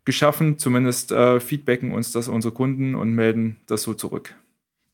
geschaffen. 0.06 0.58
Zumindest 0.58 1.12
äh, 1.12 1.40
feedbacken 1.40 1.92
uns 1.92 2.12
das 2.12 2.28
unsere 2.28 2.54
Kunden 2.54 2.94
und 2.94 3.14
melden 3.14 3.58
das 3.66 3.82
so 3.82 3.92
zurück. 3.92 4.34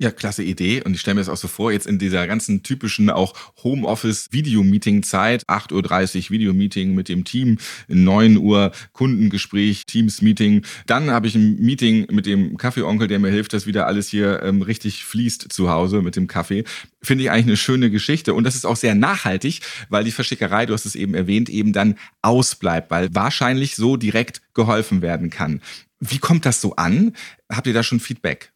Ja, 0.02 0.11
klasse 0.11 0.42
Idee. 0.42 0.83
Und 0.83 0.95
ich 0.95 1.02
stelle 1.02 1.16
mir 1.16 1.21
das 1.21 1.28
auch 1.28 1.37
so 1.37 1.47
vor, 1.47 1.73
jetzt 1.73 1.87
in 1.87 1.99
dieser 1.99 2.26
ganzen 2.26 2.62
typischen 2.62 3.11
auch 3.11 3.35
Homeoffice-Videomeeting-Zeit, 3.62 5.45
8.30 5.47 6.25
Uhr 6.25 6.30
Videomeeting 6.30 6.95
mit 6.95 7.11
dem 7.11 7.25
Team, 7.25 7.59
9 7.88 8.38
Uhr 8.38 8.73
Kundengespräch, 8.95 9.85
Teams-Meeting. 9.85 10.64
Dann 10.87 11.11
habe 11.11 11.26
ich 11.26 11.35
ein 11.35 11.57
Meeting 11.57 12.07
mit 12.11 12.25
dem 12.25 12.57
Kaffeeonkel, 12.57 13.09
der 13.09 13.19
mir 13.19 13.28
hilft, 13.28 13.52
dass 13.52 13.66
wieder 13.66 13.87
alles 13.87 14.09
hier 14.09 14.42
ähm, 14.42 14.62
richtig 14.62 15.04
fließt 15.04 15.52
zu 15.52 15.69
Hause 15.69 16.00
mit 16.00 16.16
dem 16.16 16.28
Kaffee. 16.28 16.64
Finde 17.02 17.25
ich 17.25 17.30
eigentlich 17.30 17.49
eine 17.49 17.59
schöne 17.59 17.90
Geschichte. 17.90 18.33
Und 18.33 18.45
das 18.45 18.54
ist 18.54 18.64
auch 18.64 18.76
sehr 18.76 18.95
nachhaltig, 18.95 19.61
weil 19.90 20.04
die 20.04 20.12
Verschickerei, 20.12 20.64
du 20.64 20.73
hast 20.73 20.87
es 20.87 20.95
eben 20.95 21.12
erwähnt, 21.12 21.50
eben 21.50 21.75
dann 21.75 21.97
ausbleibt, 22.23 22.90
weil 22.90 23.14
wahrscheinlich 23.14 23.76
so 23.76 23.99
direkt 23.99 24.40
geholfen 24.54 25.02
werden 25.02 25.28
kann. 25.28 25.61
Wie 25.99 26.19
kommt 26.19 26.47
das 26.47 26.62
so 26.62 26.75
an? 26.76 27.12
Habt 27.50 27.66
ihr 27.66 27.75
da 27.75 27.83
schon 27.83 28.00
Feedback? 28.00 28.50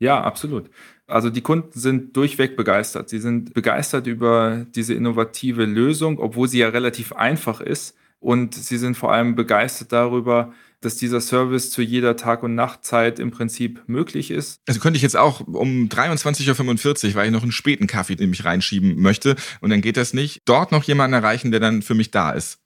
Ja, 0.00 0.22
absolut. 0.22 0.70
Also 1.06 1.30
die 1.30 1.42
Kunden 1.42 1.78
sind 1.78 2.16
durchweg 2.16 2.56
begeistert. 2.56 3.08
Sie 3.08 3.18
sind 3.18 3.52
begeistert 3.54 4.06
über 4.06 4.66
diese 4.74 4.94
innovative 4.94 5.64
Lösung, 5.64 6.18
obwohl 6.18 6.48
sie 6.48 6.58
ja 6.58 6.68
relativ 6.70 7.12
einfach 7.12 7.60
ist. 7.60 7.96
Und 8.18 8.54
sie 8.54 8.78
sind 8.78 8.96
vor 8.96 9.12
allem 9.12 9.34
begeistert 9.34 9.92
darüber, 9.92 10.52
dass 10.80 10.96
dieser 10.96 11.20
Service 11.20 11.70
zu 11.70 11.82
jeder 11.82 12.16
Tag- 12.16 12.42
und 12.42 12.54
Nachtzeit 12.54 13.18
im 13.18 13.30
Prinzip 13.30 13.82
möglich 13.86 14.30
ist. 14.30 14.60
Also 14.66 14.80
könnte 14.80 14.96
ich 14.96 15.02
jetzt 15.02 15.16
auch 15.16 15.40
um 15.46 15.88
23.45 15.88 17.08
Uhr, 17.08 17.14
weil 17.14 17.26
ich 17.26 17.32
noch 17.32 17.42
einen 17.42 17.52
späten 17.52 17.86
Kaffee 17.86 18.14
in 18.14 18.30
mich 18.30 18.44
reinschieben 18.44 19.00
möchte 19.00 19.36
und 19.60 19.70
dann 19.70 19.82
geht 19.82 19.96
das 19.98 20.14
nicht, 20.14 20.40
dort 20.46 20.72
noch 20.72 20.84
jemanden 20.84 21.14
erreichen, 21.14 21.50
der 21.50 21.60
dann 21.60 21.82
für 21.82 21.94
mich 21.94 22.10
da 22.10 22.30
ist. 22.30 22.58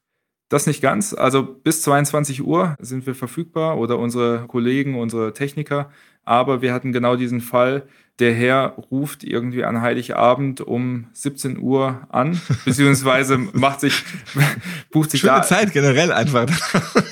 Das 0.48 0.66
nicht 0.66 0.82
ganz. 0.82 1.14
Also 1.14 1.42
bis 1.42 1.82
22 1.82 2.44
Uhr 2.44 2.76
sind 2.78 3.06
wir 3.06 3.14
verfügbar 3.14 3.78
oder 3.78 3.98
unsere 3.98 4.46
Kollegen, 4.46 4.94
unsere 4.96 5.32
Techniker. 5.32 5.90
Aber 6.24 6.62
wir 6.62 6.72
hatten 6.72 6.92
genau 6.92 7.16
diesen 7.16 7.40
Fall, 7.40 7.86
der 8.18 8.32
Herr 8.32 8.76
ruft 8.90 9.24
irgendwie 9.24 9.64
an 9.64 9.80
Heiligabend 9.80 10.60
um 10.60 11.06
17 11.14 11.58
Uhr 11.58 12.06
an, 12.10 12.40
beziehungsweise 12.64 13.38
macht 13.38 13.80
sich, 13.80 13.94
bucht 14.90 15.10
sich 15.10 15.22
Schöne 15.22 15.32
da. 15.34 15.42
Zeit 15.42 15.72
generell 15.72 16.12
einfach. 16.12 16.46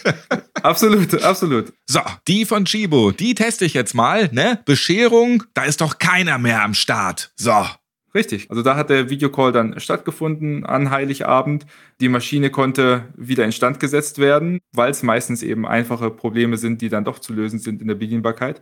absolut, 0.63 1.23
absolut. 1.23 1.73
So, 1.87 2.01
die 2.29 2.45
von 2.45 2.65
Chibo, 2.65 3.11
die 3.11 3.35
teste 3.35 3.65
ich 3.65 3.75
jetzt 3.75 3.95
mal, 3.95 4.29
ne? 4.33 4.61
Bescherung, 4.65 5.43
da 5.55 5.65
ist 5.65 5.81
doch 5.81 5.99
keiner 5.99 6.39
mehr 6.39 6.63
am 6.63 6.75
Start. 6.75 7.33
So. 7.37 7.67
Richtig. 8.15 8.51
Also 8.51 8.63
da 8.63 8.77
hat 8.77 8.91
der 8.91 9.09
Videocall 9.09 9.53
dann 9.53 9.81
stattgefunden 9.81 10.67
an 10.67 10.91
Heiligabend. 10.91 11.65
Die 12.01 12.11
Maschine 12.11 12.51
konnte 12.51 13.07
wieder 13.17 13.45
instand 13.45 13.81
gesetzt 13.81 14.19
werden, 14.19 14.61
weil 14.73 14.91
es 14.91 15.03
meistens 15.03 15.43
eben 15.43 15.67
einfache 15.67 16.11
Probleme 16.11 16.59
sind, 16.59 16.83
die 16.83 16.91
dann 16.91 17.05
doch 17.05 17.19
zu 17.19 17.33
lösen 17.33 17.59
sind 17.59 17.81
in 17.81 17.89
der 17.89 17.95
Bedienbarkeit. 17.95 18.61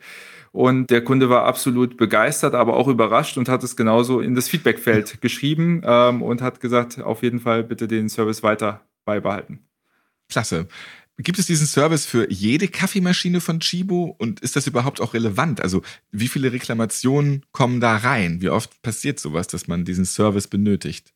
Und 0.53 0.91
der 0.91 1.03
Kunde 1.03 1.31
war 1.31 1.45
absolut 1.45 1.97
begeistert, 1.97 2.55
aber 2.55 2.77
auch 2.77 2.87
überrascht 2.87 3.39
und 3.39 3.49
hat 3.49 3.65
es 3.65 3.77
genauso 3.77 4.21
in 4.21 4.35
das 4.35 4.49
Feedbackfeld 4.49 5.21
geschrieben 5.21 5.83
ähm, 5.85 6.23
und 6.23 6.43
hat 6.43 6.61
gesagt, 6.61 7.01
auf 7.01 7.23
jeden 7.23 7.41
Fall 7.41 7.65
bitte 7.65 7.89
den 7.89 8.09
Service 8.09 8.43
weiter 8.45 8.83
beibehalten. 9.05 9.61
Klasse. 10.31 10.69
Gibt 11.23 11.39
es 11.39 11.47
diesen 11.47 11.67
Service 11.67 12.07
für 12.07 12.31
jede 12.31 12.67
Kaffeemaschine 12.69 13.43
von 13.43 13.61
Chibo 13.61 14.15
und 14.19 14.41
ist 14.41 14.57
das 14.57 14.67
überhaupt 14.67 15.03
auch 15.03 15.13
relevant? 15.13 15.61
Also 15.61 15.83
wie 16.13 16.29
viele 16.29 16.51
Reklamationen 16.51 17.45
kommen 17.53 17.79
da 17.81 17.97
rein? 17.97 18.41
Wie 18.41 18.49
oft 18.49 18.81
passiert 18.81 19.21
sowas, 19.21 19.47
dass 19.47 19.69
man 19.69 19.85
diesen 19.85 20.07
Service 20.07 20.49
benötigt? 20.49 21.13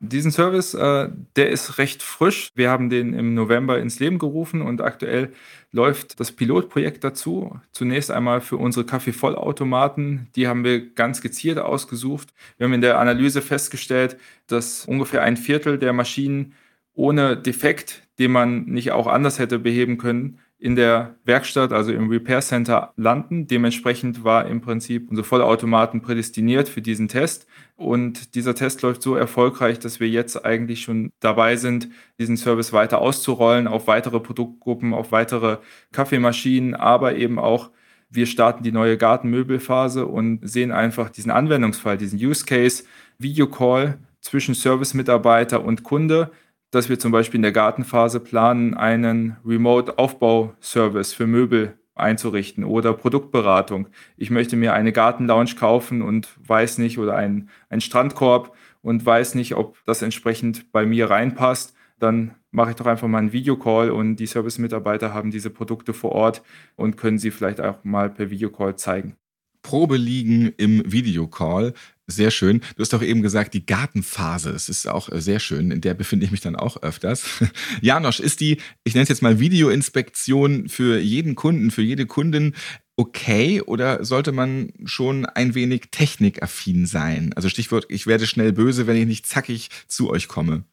Diesen 0.00 0.32
Service, 0.32 0.74
äh, 0.74 1.08
der 1.36 1.50
ist 1.50 1.78
recht 1.78 2.02
frisch. 2.02 2.50
Wir 2.56 2.70
haben 2.70 2.90
den 2.90 3.14
im 3.14 3.34
November 3.34 3.78
ins 3.78 4.00
Leben 4.00 4.18
gerufen 4.18 4.62
und 4.62 4.80
aktuell 4.80 5.32
läuft 5.70 6.18
das 6.18 6.32
Pilotprojekt 6.32 7.04
dazu. 7.04 7.58
Zunächst 7.70 8.10
einmal 8.10 8.40
für 8.40 8.56
unsere 8.56 8.84
Kaffeevollautomaten. 8.84 10.26
Die 10.34 10.48
haben 10.48 10.64
wir 10.64 10.92
ganz 10.92 11.22
gezielt 11.22 11.58
ausgesucht. 11.58 12.34
Wir 12.58 12.66
haben 12.66 12.74
in 12.74 12.80
der 12.80 12.98
Analyse 12.98 13.40
festgestellt, 13.42 14.18
dass 14.48 14.86
ungefähr 14.86 15.22
ein 15.22 15.36
Viertel 15.36 15.78
der 15.78 15.92
Maschinen 15.92 16.54
ohne 16.96 17.36
Defekt, 17.36 18.02
den 18.18 18.32
man 18.32 18.64
nicht 18.64 18.90
auch 18.90 19.06
anders 19.06 19.38
hätte 19.38 19.58
beheben 19.58 19.98
können, 19.98 20.38
in 20.58 20.74
der 20.74 21.16
Werkstatt, 21.24 21.72
also 21.72 21.92
im 21.92 22.08
Repair 22.08 22.40
Center 22.40 22.92
landen. 22.96 23.46
Dementsprechend 23.46 24.24
war 24.24 24.46
im 24.46 24.62
Prinzip 24.62 25.10
unsere 25.10 25.26
Vollautomaten 25.26 26.00
prädestiniert 26.00 26.68
für 26.68 26.80
diesen 26.80 27.08
Test. 27.08 27.46
Und 27.76 28.34
dieser 28.34 28.54
Test 28.54 28.80
läuft 28.80 29.02
so 29.02 29.14
erfolgreich, 29.14 29.78
dass 29.78 30.00
wir 30.00 30.08
jetzt 30.08 30.46
eigentlich 30.46 30.80
schon 30.80 31.12
dabei 31.20 31.56
sind, 31.56 31.90
diesen 32.18 32.38
Service 32.38 32.72
weiter 32.72 33.02
auszurollen 33.02 33.68
auf 33.68 33.86
weitere 33.86 34.18
Produktgruppen, 34.18 34.94
auf 34.94 35.12
weitere 35.12 35.58
Kaffeemaschinen, 35.92 36.74
aber 36.74 37.16
eben 37.16 37.38
auch 37.38 37.70
wir 38.08 38.26
starten 38.26 38.62
die 38.62 38.72
neue 38.72 38.96
Gartenmöbelphase 38.96 40.06
und 40.06 40.40
sehen 40.48 40.72
einfach 40.72 41.10
diesen 41.10 41.30
Anwendungsfall, 41.30 41.98
diesen 41.98 42.18
Use 42.18 42.46
Case, 42.46 42.84
Videocall 43.18 43.98
zwischen 44.20 44.54
Service-Mitarbeiter 44.54 45.62
und 45.62 45.82
Kunde 45.82 46.30
dass 46.70 46.88
wir 46.88 46.98
zum 46.98 47.12
Beispiel 47.12 47.38
in 47.38 47.42
der 47.42 47.52
Gartenphase 47.52 48.20
planen, 48.20 48.74
einen 48.74 49.36
Remote-Aufbauservice 49.44 51.12
für 51.12 51.26
Möbel 51.26 51.78
einzurichten 51.94 52.64
oder 52.64 52.92
Produktberatung. 52.92 53.88
Ich 54.16 54.30
möchte 54.30 54.56
mir 54.56 54.74
eine 54.74 54.92
Gartenlounge 54.92 55.54
kaufen 55.58 56.02
und 56.02 56.28
weiß 56.46 56.78
nicht, 56.78 56.98
oder 56.98 57.16
einen, 57.16 57.48
einen 57.70 57.80
Strandkorb 57.80 58.54
und 58.82 59.04
weiß 59.04 59.34
nicht, 59.34 59.56
ob 59.56 59.78
das 59.86 60.02
entsprechend 60.02 60.70
bei 60.72 60.84
mir 60.84 61.10
reinpasst. 61.10 61.74
Dann 61.98 62.34
mache 62.50 62.70
ich 62.70 62.76
doch 62.76 62.86
einfach 62.86 63.08
mal 63.08 63.18
einen 63.18 63.32
Videocall 63.32 63.90
und 63.90 64.16
die 64.16 64.26
Service-Mitarbeiter 64.26 65.14
haben 65.14 65.30
diese 65.30 65.50
Produkte 65.50 65.94
vor 65.94 66.12
Ort 66.12 66.42
und 66.76 66.96
können 66.96 67.18
sie 67.18 67.30
vielleicht 67.30 67.60
auch 67.60 67.82
mal 67.84 68.10
per 68.10 68.30
Videocall 68.30 68.76
zeigen. 68.76 69.16
Probe 69.62 69.96
liegen 69.96 70.52
im 70.58 70.82
Videocall. 70.92 71.72
Sehr 72.08 72.30
schön. 72.30 72.60
Du 72.76 72.82
hast 72.82 72.92
doch 72.92 73.02
eben 73.02 73.20
gesagt, 73.20 73.52
die 73.52 73.66
Gartenphase. 73.66 74.52
Das 74.52 74.68
ist 74.68 74.86
auch 74.86 75.10
äh, 75.10 75.20
sehr 75.20 75.40
schön. 75.40 75.72
In 75.72 75.80
der 75.80 75.94
befinde 75.94 76.24
ich 76.24 76.30
mich 76.30 76.40
dann 76.40 76.54
auch 76.54 76.82
öfters. 76.82 77.42
Janosch, 77.80 78.20
ist 78.20 78.40
die, 78.40 78.58
ich 78.84 78.94
nenne 78.94 79.02
es 79.02 79.08
jetzt 79.08 79.22
mal 79.22 79.40
Videoinspektion 79.40 80.68
für 80.68 81.00
jeden 81.00 81.34
Kunden, 81.34 81.72
für 81.72 81.82
jede 81.82 82.06
Kundin 82.06 82.54
okay 82.96 83.60
oder 83.60 84.04
sollte 84.04 84.32
man 84.32 84.72
schon 84.84 85.26
ein 85.26 85.54
wenig 85.54 85.90
technikaffin 85.90 86.86
sein? 86.86 87.32
Also 87.34 87.48
Stichwort, 87.48 87.86
ich 87.88 88.06
werde 88.06 88.26
schnell 88.26 88.52
böse, 88.52 88.86
wenn 88.86 88.96
ich 88.96 89.06
nicht 89.06 89.26
zackig 89.26 89.70
zu 89.88 90.08
euch 90.08 90.28
komme. 90.28 90.64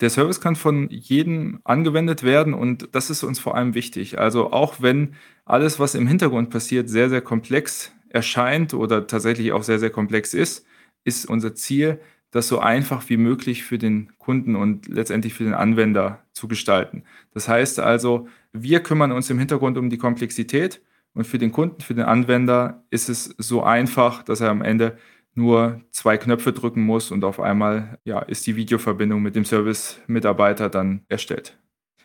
Der 0.00 0.08
Service 0.08 0.40
kann 0.40 0.56
von 0.56 0.88
jedem 0.88 1.60
angewendet 1.64 2.22
werden 2.22 2.54
und 2.54 2.88
das 2.92 3.10
ist 3.10 3.22
uns 3.22 3.38
vor 3.38 3.54
allem 3.54 3.74
wichtig. 3.74 4.18
Also 4.18 4.50
auch 4.52 4.80
wenn 4.80 5.14
alles, 5.44 5.78
was 5.78 5.94
im 5.94 6.06
Hintergrund 6.06 6.48
passiert, 6.48 6.88
sehr, 6.88 7.10
sehr 7.10 7.20
komplex 7.20 7.92
erscheint 8.10 8.74
oder 8.74 9.06
tatsächlich 9.06 9.52
auch 9.52 9.62
sehr, 9.62 9.78
sehr 9.78 9.90
komplex 9.90 10.34
ist, 10.34 10.66
ist 11.04 11.26
unser 11.26 11.54
Ziel, 11.54 12.00
das 12.30 12.48
so 12.48 12.58
einfach 12.60 13.08
wie 13.08 13.16
möglich 13.16 13.64
für 13.64 13.78
den 13.78 14.12
Kunden 14.18 14.54
und 14.54 14.86
letztendlich 14.86 15.34
für 15.34 15.44
den 15.44 15.54
Anwender 15.54 16.24
zu 16.32 16.46
gestalten. 16.46 17.04
Das 17.32 17.48
heißt 17.48 17.80
also, 17.80 18.28
wir 18.52 18.80
kümmern 18.80 19.12
uns 19.12 19.30
im 19.30 19.38
Hintergrund 19.38 19.78
um 19.78 19.90
die 19.90 19.98
Komplexität 19.98 20.80
und 21.14 21.26
für 21.26 21.38
den 21.38 21.50
Kunden, 21.52 21.80
für 21.80 21.94
den 21.94 22.04
Anwender 22.04 22.84
ist 22.90 23.08
es 23.08 23.34
so 23.38 23.62
einfach, 23.62 24.22
dass 24.22 24.40
er 24.40 24.50
am 24.50 24.62
Ende 24.62 24.96
nur 25.34 25.80
zwei 25.90 26.16
Knöpfe 26.18 26.52
drücken 26.52 26.82
muss 26.82 27.10
und 27.10 27.24
auf 27.24 27.40
einmal 27.40 27.98
ja, 28.04 28.20
ist 28.20 28.46
die 28.46 28.56
Videoverbindung 28.56 29.22
mit 29.22 29.36
dem 29.36 29.44
Service-Mitarbeiter 29.44 30.68
dann 30.68 31.04
erstellt. 31.08 31.58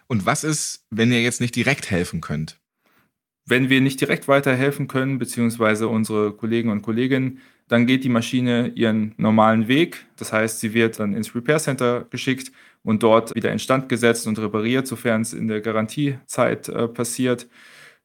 Und 0.07 0.25
was 0.25 0.43
ist, 0.43 0.85
wenn 0.91 1.11
ihr 1.11 1.21
jetzt 1.21 1.41
nicht 1.41 1.55
direkt 1.55 1.89
helfen 1.89 2.21
könnt? 2.21 2.59
Wenn 3.47 3.69
wir 3.69 3.79
nicht 3.81 4.01
direkt 4.01 4.27
weiterhelfen 4.27 4.87
können, 4.87 5.19
beziehungsweise 5.19 5.87
unsere 5.87 6.31
Kollegen 6.33 6.69
und 6.71 6.81
Kolleginnen, 6.81 7.39
dann 7.67 7.85
geht 7.85 8.03
die 8.03 8.09
Maschine 8.09 8.71
ihren 8.75 9.13
normalen 9.17 9.67
Weg. 9.67 10.05
Das 10.17 10.33
heißt, 10.33 10.59
sie 10.59 10.73
wird 10.73 10.99
dann 10.99 11.13
ins 11.13 11.35
Repair 11.35 11.59
Center 11.59 12.05
geschickt 12.09 12.51
und 12.83 13.03
dort 13.03 13.35
wieder 13.35 13.51
instand 13.51 13.89
gesetzt 13.89 14.27
und 14.27 14.39
repariert, 14.39 14.87
sofern 14.87 15.21
es 15.21 15.33
in 15.33 15.47
der 15.47 15.61
Garantiezeit 15.61 16.69
äh, 16.69 16.87
passiert. 16.87 17.47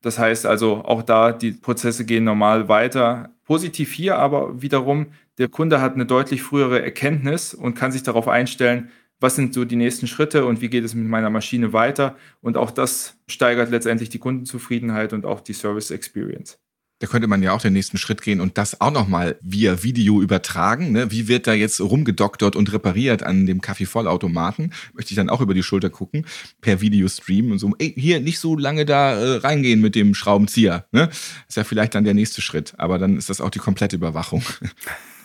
Das 0.03 0.19
heißt 0.19 0.47
also, 0.47 0.77
auch 0.85 1.03
da, 1.03 1.33
die 1.33 1.53
Prozesse 1.53 2.07
gehen 2.07 2.25
normal 2.25 2.69
weiter. 2.69 3.31
Positiv 3.45 3.93
hier 3.93 4.17
aber 4.17 4.63
wiederum, 4.63 5.09
der 5.39 5.49
Kunde 5.49 5.81
hat 5.81 5.95
eine 5.95 6.07
deutlich 6.07 6.43
frühere 6.43 6.83
Erkenntnis 6.83 7.53
und 7.55 7.75
kann 7.75 7.93
sich 7.93 8.03
darauf 8.03 8.29
einstellen, 8.29 8.91
was 9.21 9.37
sind 9.37 9.55
so 9.55 9.65
die 9.65 9.77
nächsten 9.77 10.07
Schritte 10.07 10.45
und 10.47 10.61
wie 10.61 10.69
geht 10.69 10.85
es 10.85 10.95
mit 10.95 11.07
meiner 11.07 11.31
Maschine 11.31 11.73
weiter. 11.73 12.17
Und 12.41 12.57
auch 12.57 12.71
das 12.71 13.17
steigert 13.29 13.71
letztendlich 13.71 14.09
die 14.09 14.19
Kundenzufriedenheit 14.19 15.13
und 15.13 15.27
auch 15.27 15.41
die 15.41 15.53
Service 15.53 15.91
Experience. 15.91 16.59
Da 17.01 17.07
könnte 17.07 17.29
man 17.29 17.43
ja 17.43 17.53
auch 17.53 17.63
den 17.63 17.73
nächsten 17.73 17.97
Schritt 17.97 18.21
gehen 18.21 18.43
und 18.43 18.59
das 18.59 18.83
auch 18.83 18.91
nochmal 18.91 19.39
via 19.41 19.83
Video 19.83 20.21
übertragen. 20.21 20.93
Ne? 20.93 21.11
Wie 21.11 21.29
wird 21.29 21.47
da 21.47 21.55
jetzt 21.55 21.81
rumgedoktert 21.81 22.57
und 22.57 22.71
repariert 22.75 23.23
an 23.23 23.47
dem 23.47 23.63
Kaffeevollautomaten? 23.63 24.75
Möchte 24.93 25.13
ich 25.13 25.17
dann 25.17 25.31
auch 25.31 25.41
über 25.41 25.55
die 25.55 25.63
Schulter 25.63 25.89
gucken, 25.89 26.27
per 26.61 26.83
Videostream 26.83 27.53
und 27.53 27.59
so, 27.59 27.73
ey, 27.79 27.95
hier 27.97 28.21
nicht 28.21 28.39
so 28.39 28.55
lange 28.55 28.85
da 28.85 29.15
äh, 29.15 29.37
reingehen 29.37 29.81
mit 29.81 29.95
dem 29.95 30.15
Schraubenzieher. 30.15 30.85
Ne? 30.93 31.09
Ist 31.49 31.57
ja 31.57 31.65
vielleicht 31.65 31.95
dann 31.95 32.05
der 32.05 32.13
nächste 32.13 32.43
Schritt, 32.43 32.75
aber 32.77 32.99
dann 32.99 33.17
ist 33.17 33.31
das 33.31 33.41
auch 33.41 33.51
die 33.51 33.61
komplette 33.61 33.97
Überwachung. 33.97 34.43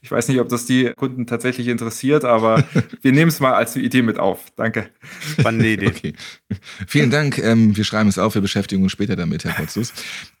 Ich 0.00 0.10
weiß 0.10 0.28
nicht, 0.28 0.40
ob 0.40 0.48
das 0.48 0.64
die 0.64 0.92
Kunden 0.96 1.26
tatsächlich 1.26 1.68
interessiert, 1.68 2.24
aber 2.24 2.64
wir 3.02 3.12
nehmen 3.12 3.28
es 3.28 3.40
mal 3.40 3.54
als 3.54 3.74
Idee 3.76 4.02
mit 4.02 4.18
auf. 4.18 4.46
Danke. 4.56 4.90
Spannende 5.38 5.68
Idee. 5.68 5.88
Okay. 5.98 6.14
Vielen 6.86 7.10
Dank. 7.10 7.38
Ähm, 7.38 7.76
wir 7.76 7.84
schreiben 7.84 8.08
es 8.08 8.18
auf. 8.18 8.34
Wir 8.34 8.42
beschäftigen 8.42 8.82
uns 8.82 8.92
später 8.92 9.16
damit, 9.16 9.44
Herr 9.44 9.54
Potzus. 9.54 9.92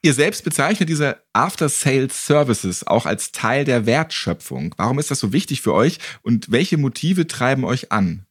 Ihr 0.02 0.12
selbst 0.12 0.44
bezeichnet 0.44 0.88
diese 0.88 1.16
After-Sales 1.32 2.26
Services 2.26 2.86
auch 2.86 3.06
als 3.06 3.32
Teil 3.32 3.64
der 3.64 3.86
Wertschöpfung. 3.86 4.74
Warum 4.76 4.98
ist 4.98 5.10
das 5.10 5.20
so 5.20 5.32
wichtig 5.32 5.62
für 5.62 5.72
euch 5.72 5.98
und 6.22 6.52
welche 6.52 6.76
Motive 6.76 7.26
treiben 7.26 7.64
euch 7.64 7.90
an? 7.92 8.26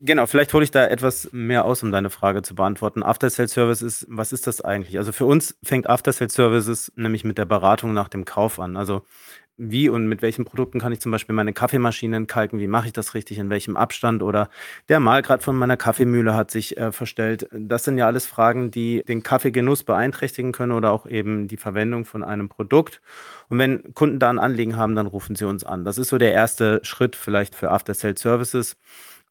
Genau, 0.00 0.26
vielleicht 0.26 0.52
hole 0.52 0.64
ich 0.64 0.70
da 0.70 0.86
etwas 0.86 1.30
mehr 1.32 1.64
aus, 1.64 1.82
um 1.82 1.90
deine 1.90 2.10
Frage 2.10 2.42
zu 2.42 2.54
beantworten. 2.54 3.02
After 3.02 3.30
Sales 3.30 3.52
Services, 3.52 4.04
was 4.10 4.34
ist 4.34 4.46
das 4.46 4.60
eigentlich? 4.60 4.98
Also 4.98 5.12
für 5.12 5.24
uns 5.24 5.56
fängt 5.62 5.88
After 5.88 6.12
Sales 6.12 6.34
Services 6.34 6.92
nämlich 6.94 7.24
mit 7.24 7.38
der 7.38 7.46
Beratung 7.46 7.94
nach 7.94 8.08
dem 8.08 8.26
Kauf 8.26 8.60
an. 8.60 8.76
Also 8.76 9.06
wie 9.56 9.88
und 9.88 10.08
mit 10.08 10.20
welchen 10.22 10.44
Produkten 10.44 10.80
kann 10.80 10.92
ich 10.92 11.00
zum 11.00 11.12
Beispiel 11.12 11.34
meine 11.34 11.52
Kaffeemaschine 11.52 12.16
entkalken, 12.16 12.58
wie 12.58 12.66
mache 12.66 12.86
ich 12.86 12.92
das 12.92 13.14
richtig, 13.14 13.38
in 13.38 13.50
welchem 13.50 13.76
Abstand 13.76 14.22
oder 14.22 14.48
der 14.88 15.00
Mahlgrad 15.00 15.42
von 15.42 15.56
meiner 15.56 15.76
Kaffeemühle 15.76 16.34
hat 16.34 16.50
sich 16.50 16.76
äh, 16.76 16.90
verstellt. 16.90 17.48
Das 17.52 17.84
sind 17.84 17.96
ja 17.96 18.06
alles 18.06 18.26
Fragen, 18.26 18.70
die 18.70 19.04
den 19.06 19.22
Kaffeegenuss 19.22 19.84
beeinträchtigen 19.84 20.52
können 20.52 20.72
oder 20.72 20.90
auch 20.90 21.06
eben 21.06 21.46
die 21.46 21.56
Verwendung 21.56 22.04
von 22.04 22.24
einem 22.24 22.48
Produkt. 22.48 23.00
Und 23.48 23.58
wenn 23.58 23.94
Kunden 23.94 24.18
da 24.18 24.30
ein 24.30 24.38
Anliegen 24.38 24.76
haben, 24.76 24.96
dann 24.96 25.06
rufen 25.06 25.36
sie 25.36 25.46
uns 25.46 25.64
an. 25.64 25.84
Das 25.84 25.98
ist 25.98 26.08
so 26.08 26.18
der 26.18 26.32
erste 26.32 26.80
Schritt 26.82 27.14
vielleicht 27.14 27.54
für 27.54 27.70
After 27.70 27.94
Sales 27.94 28.20
Services. 28.20 28.76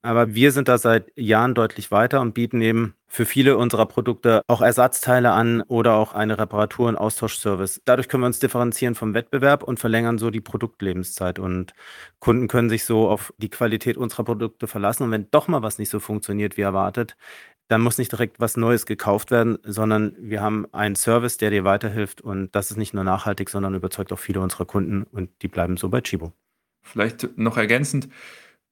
Aber 0.06 0.36
wir 0.36 0.52
sind 0.52 0.68
da 0.68 0.78
seit 0.78 1.12
Jahren 1.18 1.56
deutlich 1.56 1.90
weiter 1.90 2.20
und 2.20 2.34
bieten 2.34 2.62
eben 2.62 2.94
für 3.08 3.26
viele 3.26 3.58
unserer 3.58 3.86
Produkte 3.86 4.42
auch 4.48 4.62
Ersatzteile 4.62 5.32
an 5.32 5.62
oder 5.62 5.94
auch 5.94 6.14
eine 6.14 6.38
Reparatur- 6.38 6.90
und 6.90 6.98
Austauschservice. 6.98 7.82
Dadurch 7.86 8.10
können 8.10 8.22
wir 8.24 8.28
uns 8.28 8.40
differenzieren 8.40 8.96
vom 8.96 9.14
Wettbewerb 9.14 9.64
und 9.64 9.80
verlängern 9.80 10.18
so 10.18 10.30
die 10.30 10.42
Produktlebenszeit. 10.42 11.40
Und 11.40 11.72
Kunden 12.20 12.50
können 12.50 12.70
sich 12.70 12.84
so 12.84 13.08
auf 13.08 13.34
die 13.38 13.50
Qualität 13.50 13.96
unserer 13.96 14.26
Produkte 14.26 14.68
verlassen. 14.68 15.04
Und 15.04 15.12
wenn 15.12 15.32
doch 15.32 15.48
mal 15.48 15.62
was 15.62 15.80
nicht 15.80 15.90
so 15.90 16.02
funktioniert 16.02 16.58
wie 16.58 16.62
erwartet, 16.62 17.16
dann 17.70 17.80
muss 17.80 17.98
nicht 17.98 18.12
direkt 18.12 18.42
was 18.42 18.58
Neues 18.58 18.86
gekauft 18.86 19.32
werden, 19.32 19.58
sondern 19.64 20.18
wir 20.20 20.42
haben 20.42 20.68
einen 20.74 20.96
Service, 20.96 21.38
der 21.38 21.50
dir 21.50 21.64
weiterhilft. 21.64 22.20
Und 22.20 22.54
das 22.54 22.72
ist 22.72 22.78
nicht 22.78 22.94
nur 22.94 23.06
nachhaltig, 23.06 23.50
sondern 23.50 23.74
überzeugt 23.74 24.12
auch 24.12 24.20
viele 24.20 24.42
unserer 24.42 24.66
Kunden 24.66 25.04
und 25.04 25.30
die 25.42 25.48
bleiben 25.48 25.78
so 25.78 25.88
bei 25.88 26.02
Chibo. 26.02 26.34
Vielleicht 26.82 27.38
noch 27.38 27.56
ergänzend, 27.56 28.10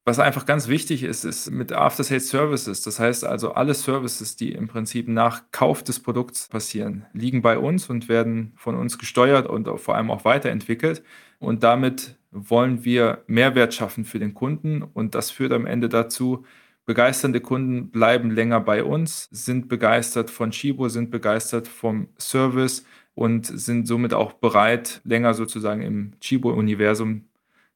was 0.03 0.17
einfach 0.17 0.48
ganz 0.48 0.67
wichtig 0.67 1.03
ist, 1.03 1.25
ist 1.25 1.51
mit 1.51 1.72
After 1.72 2.03
Sales 2.03 2.29
Services. 2.29 2.81
Das 2.81 3.00
heißt 3.00 3.24
also, 3.24 3.51
alle 3.53 3.75
Services, 3.75 4.36
die 4.36 4.51
im 4.51 4.67
Prinzip 4.67 5.08
nach 5.08 5.43
Kauf 5.51 5.84
des 5.84 6.00
Produkts 6.00 6.48
passieren, 6.48 7.05
liegen 7.13 7.43
bei 7.43 7.60
uns 7.60 7.88
und 7.89 8.10
werden 8.10 8.53
von 8.55 8.75
uns 8.75 8.98
gesteuert 8.98 9.48
und 9.48 9.67
vor 9.79 9.96
allem 9.96 10.10
auch 10.10 10.25
weiterentwickelt. 10.25 11.03
Und 11.39 11.63
damit 11.63 12.17
wollen 12.31 12.84
wir 12.84 13.24
Mehrwert 13.27 13.74
schaffen 13.75 14.03
für 14.03 14.17
den 14.17 14.34
Kunden. 14.34 14.81
Und 14.81 15.13
das 15.13 15.29
führt 15.29 15.53
am 15.53 15.67
Ende 15.67 15.88
dazu, 15.88 16.46
begeisternde 16.86 17.39
Kunden 17.39 17.91
bleiben 17.91 18.31
länger 18.31 18.60
bei 18.60 18.84
uns, 18.84 19.29
sind 19.31 19.70
begeistert 19.70 20.31
von 20.31 20.51
Chibo, 20.51 20.89
sind 20.89 21.12
begeistert 21.12 21.67
vom 21.67 22.08
Service 22.17 22.86
und 23.13 23.46
sind 23.46 23.88
somit 23.88 24.13
auch 24.15 24.34
bereit, 24.34 25.01
länger 25.03 25.36
sozusagen 25.36 25.84
im 25.84 26.13
Chibo-Universum 26.22 27.25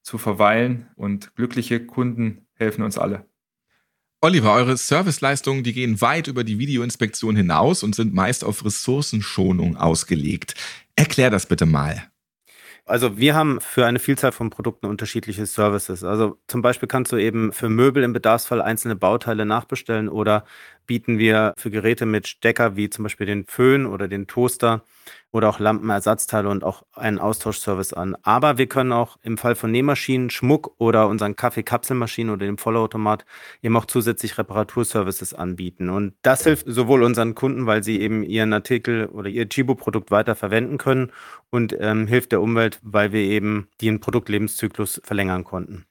zu 0.06 0.20
verweilen 0.20 0.88
und 0.96 1.36
glückliche 1.36 1.84
Kunden 1.84 2.46
helfen 2.54 2.84
uns 2.84 2.98
alle. 2.98 3.26
Oliver, 4.22 4.54
eure 4.54 4.78
Serviceleistungen, 4.78 5.64
die 5.64 5.74
gehen 5.74 6.00
weit 6.00 6.28
über 6.28 6.44
die 6.44 6.60
Videoinspektion 6.60 7.36
hinaus 7.36 7.82
und 7.84 7.96
sind 7.96 8.14
meist 8.14 8.44
auf 8.44 8.64
Ressourcenschonung 8.64 9.78
ausgelegt. 9.78 10.54
Erklär 10.96 11.32
das 11.32 11.48
bitte 11.48 11.66
mal. 11.66 12.04
Also 12.86 13.18
wir 13.18 13.34
haben 13.34 13.60
für 13.62 13.88
eine 13.88 13.98
Vielzahl 13.98 14.32
von 14.32 14.52
Produkten 14.52 14.86
unterschiedliche 14.86 15.48
Services. 15.48 16.04
Also 16.04 16.40
zum 16.48 16.62
Beispiel 16.62 16.88
kannst 16.88 17.12
du 17.12 17.18
eben 17.18 17.52
für 17.52 17.68
Möbel 17.68 18.04
im 18.04 18.14
Bedarfsfall 18.14 18.62
einzelne 18.62 18.96
Bauteile 18.96 19.44
nachbestellen 19.44 20.08
oder 20.08 20.46
bieten 20.86 21.20
wir 21.20 21.54
für 21.58 21.70
Geräte 21.70 22.06
mit 22.06 22.28
Stecker 22.28 22.76
wie 22.76 22.90
zum 22.90 23.04
Beispiel 23.04 23.28
den 23.28 23.46
Föhn 23.46 23.86
oder 23.86 24.08
den 24.08 24.28
Toaster 24.28 24.84
oder 25.32 25.50
auch 25.50 25.60
Lampenersatzteile 25.60 26.50
und 26.50 26.64
auch 26.64 26.84
einen 26.94 27.20
Austauschservice 27.20 27.94
an. 27.94 28.16
Aber 28.24 28.58
wir 28.58 28.68
können 28.68 28.94
auch 28.94 29.18
im 29.22 29.38
Fall 29.38 29.56
von 29.56 29.72
Nähmaschinen, 29.72 30.30
Schmuck 30.30 30.76
oder 30.78 31.08
unseren 31.10 31.36
Kaffeekapselmaschinen 31.36 32.34
oder 32.34 32.46
dem 32.46 32.58
Vollautomat 32.58 33.26
eben 33.62 33.76
auch 33.76 33.86
zusätzlich 33.86 34.38
Reparaturservices 34.38 35.34
anbieten. 35.34 35.90
Und 35.90 36.14
das 36.22 36.44
hilft 36.44 36.68
sowohl 36.68 37.04
unseren 37.04 37.36
Kunden, 37.36 37.66
weil 37.66 37.84
sie 37.84 38.00
eben 38.00 38.24
ihren 38.24 38.54
Artikel 38.54 39.08
oder 39.08 39.30
ihr 39.30 39.50
Chibo-Produkt 39.50 40.10
weiter 40.10 40.36
verwenden 40.36 40.78
können 40.78 41.12
und 41.50 41.76
ähm, 41.80 42.08
hilft 42.08 42.32
der 42.32 42.42
Umwelt, 42.42 42.80
weil 42.82 43.12
wir 43.12 43.22
eben 43.22 43.68
den 43.82 44.00
Produktlebenszyklus 44.00 45.02
verlängern 45.04 45.44
konnten. 45.44 45.86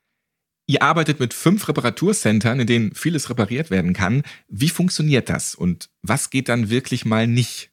Ihr 0.66 0.82
arbeitet 0.82 1.20
mit 1.20 1.34
fünf 1.34 1.68
Reparaturcentern, 1.68 2.60
in 2.60 2.66
denen 2.66 2.94
vieles 2.94 3.28
repariert 3.28 3.70
werden 3.70 3.92
kann. 3.92 4.22
Wie 4.48 4.70
funktioniert 4.70 5.28
das 5.28 5.54
und 5.54 5.90
was 6.02 6.30
geht 6.30 6.48
dann 6.48 6.70
wirklich 6.70 7.04
mal 7.04 7.26
nicht? 7.26 7.70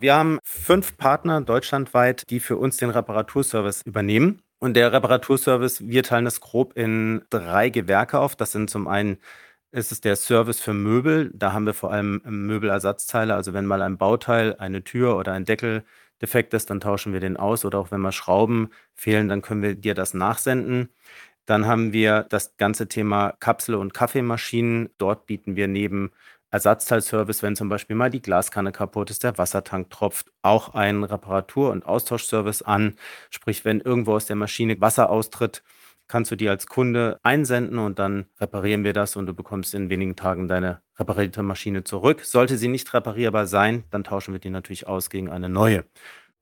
Wir 0.00 0.14
haben 0.14 0.38
fünf 0.42 0.96
Partner 0.96 1.40
deutschlandweit, 1.40 2.24
die 2.30 2.40
für 2.40 2.56
uns 2.56 2.76
den 2.76 2.90
Reparaturservice 2.90 3.82
übernehmen. 3.82 4.42
Und 4.60 4.74
der 4.74 4.92
Reparaturservice, 4.92 5.86
wir 5.86 6.02
teilen 6.02 6.24
das 6.24 6.40
grob 6.40 6.76
in 6.76 7.22
drei 7.30 7.68
Gewerke 7.68 8.18
auf. 8.18 8.34
Das 8.34 8.52
sind 8.52 8.70
zum 8.70 8.88
einen 8.88 9.18
ist 9.70 9.92
es 9.92 10.00
der 10.00 10.16
Service 10.16 10.60
für 10.60 10.72
Möbel. 10.72 11.30
Da 11.34 11.52
haben 11.52 11.66
wir 11.66 11.74
vor 11.74 11.92
allem 11.92 12.22
Möbelersatzteile. 12.24 13.34
Also 13.34 13.52
wenn 13.52 13.66
mal 13.66 13.82
ein 13.82 13.98
Bauteil, 13.98 14.56
eine 14.58 14.82
Tür 14.82 15.16
oder 15.16 15.32
ein 15.32 15.44
Deckel 15.44 15.84
defekt 16.22 16.54
ist, 16.54 16.70
dann 16.70 16.80
tauschen 16.80 17.12
wir 17.12 17.20
den 17.20 17.36
aus. 17.36 17.64
Oder 17.64 17.78
auch 17.78 17.90
wenn 17.90 18.00
mal 18.00 18.12
Schrauben 18.12 18.70
fehlen, 18.94 19.28
dann 19.28 19.42
können 19.42 19.62
wir 19.62 19.74
dir 19.74 19.94
das 19.94 20.14
nachsenden. 20.14 20.88
Dann 21.48 21.66
haben 21.66 21.94
wir 21.94 22.26
das 22.28 22.58
ganze 22.58 22.88
Thema 22.88 23.32
Kapsel- 23.40 23.76
und 23.76 23.94
Kaffeemaschinen. 23.94 24.90
Dort 24.98 25.24
bieten 25.24 25.56
wir 25.56 25.66
neben 25.66 26.10
Ersatzteilservice, 26.50 27.42
wenn 27.42 27.56
zum 27.56 27.70
Beispiel 27.70 27.96
mal 27.96 28.10
die 28.10 28.20
Glaskanne 28.20 28.70
kaputt 28.70 29.08
ist, 29.08 29.24
der 29.24 29.38
Wassertank 29.38 29.88
tropft, 29.88 30.30
auch 30.42 30.74
einen 30.74 31.04
Reparatur- 31.04 31.70
und 31.70 31.86
Austauschservice 31.86 32.60
an. 32.60 32.96
Sprich, 33.30 33.64
wenn 33.64 33.80
irgendwo 33.80 34.12
aus 34.12 34.26
der 34.26 34.36
Maschine 34.36 34.78
Wasser 34.82 35.08
austritt, 35.08 35.62
kannst 36.06 36.30
du 36.30 36.36
die 36.36 36.50
als 36.50 36.66
Kunde 36.66 37.18
einsenden 37.22 37.78
und 37.78 37.98
dann 37.98 38.26
reparieren 38.38 38.84
wir 38.84 38.92
das 38.92 39.16
und 39.16 39.24
du 39.24 39.32
bekommst 39.32 39.72
in 39.74 39.88
wenigen 39.88 40.16
Tagen 40.16 40.48
deine 40.48 40.82
reparierte 40.98 41.42
Maschine 41.42 41.82
zurück. 41.82 42.26
Sollte 42.26 42.58
sie 42.58 42.68
nicht 42.68 42.92
reparierbar 42.92 43.46
sein, 43.46 43.84
dann 43.90 44.04
tauschen 44.04 44.34
wir 44.34 44.40
die 44.40 44.50
natürlich 44.50 44.86
aus 44.86 45.08
gegen 45.08 45.30
eine 45.30 45.48
neue. 45.48 45.84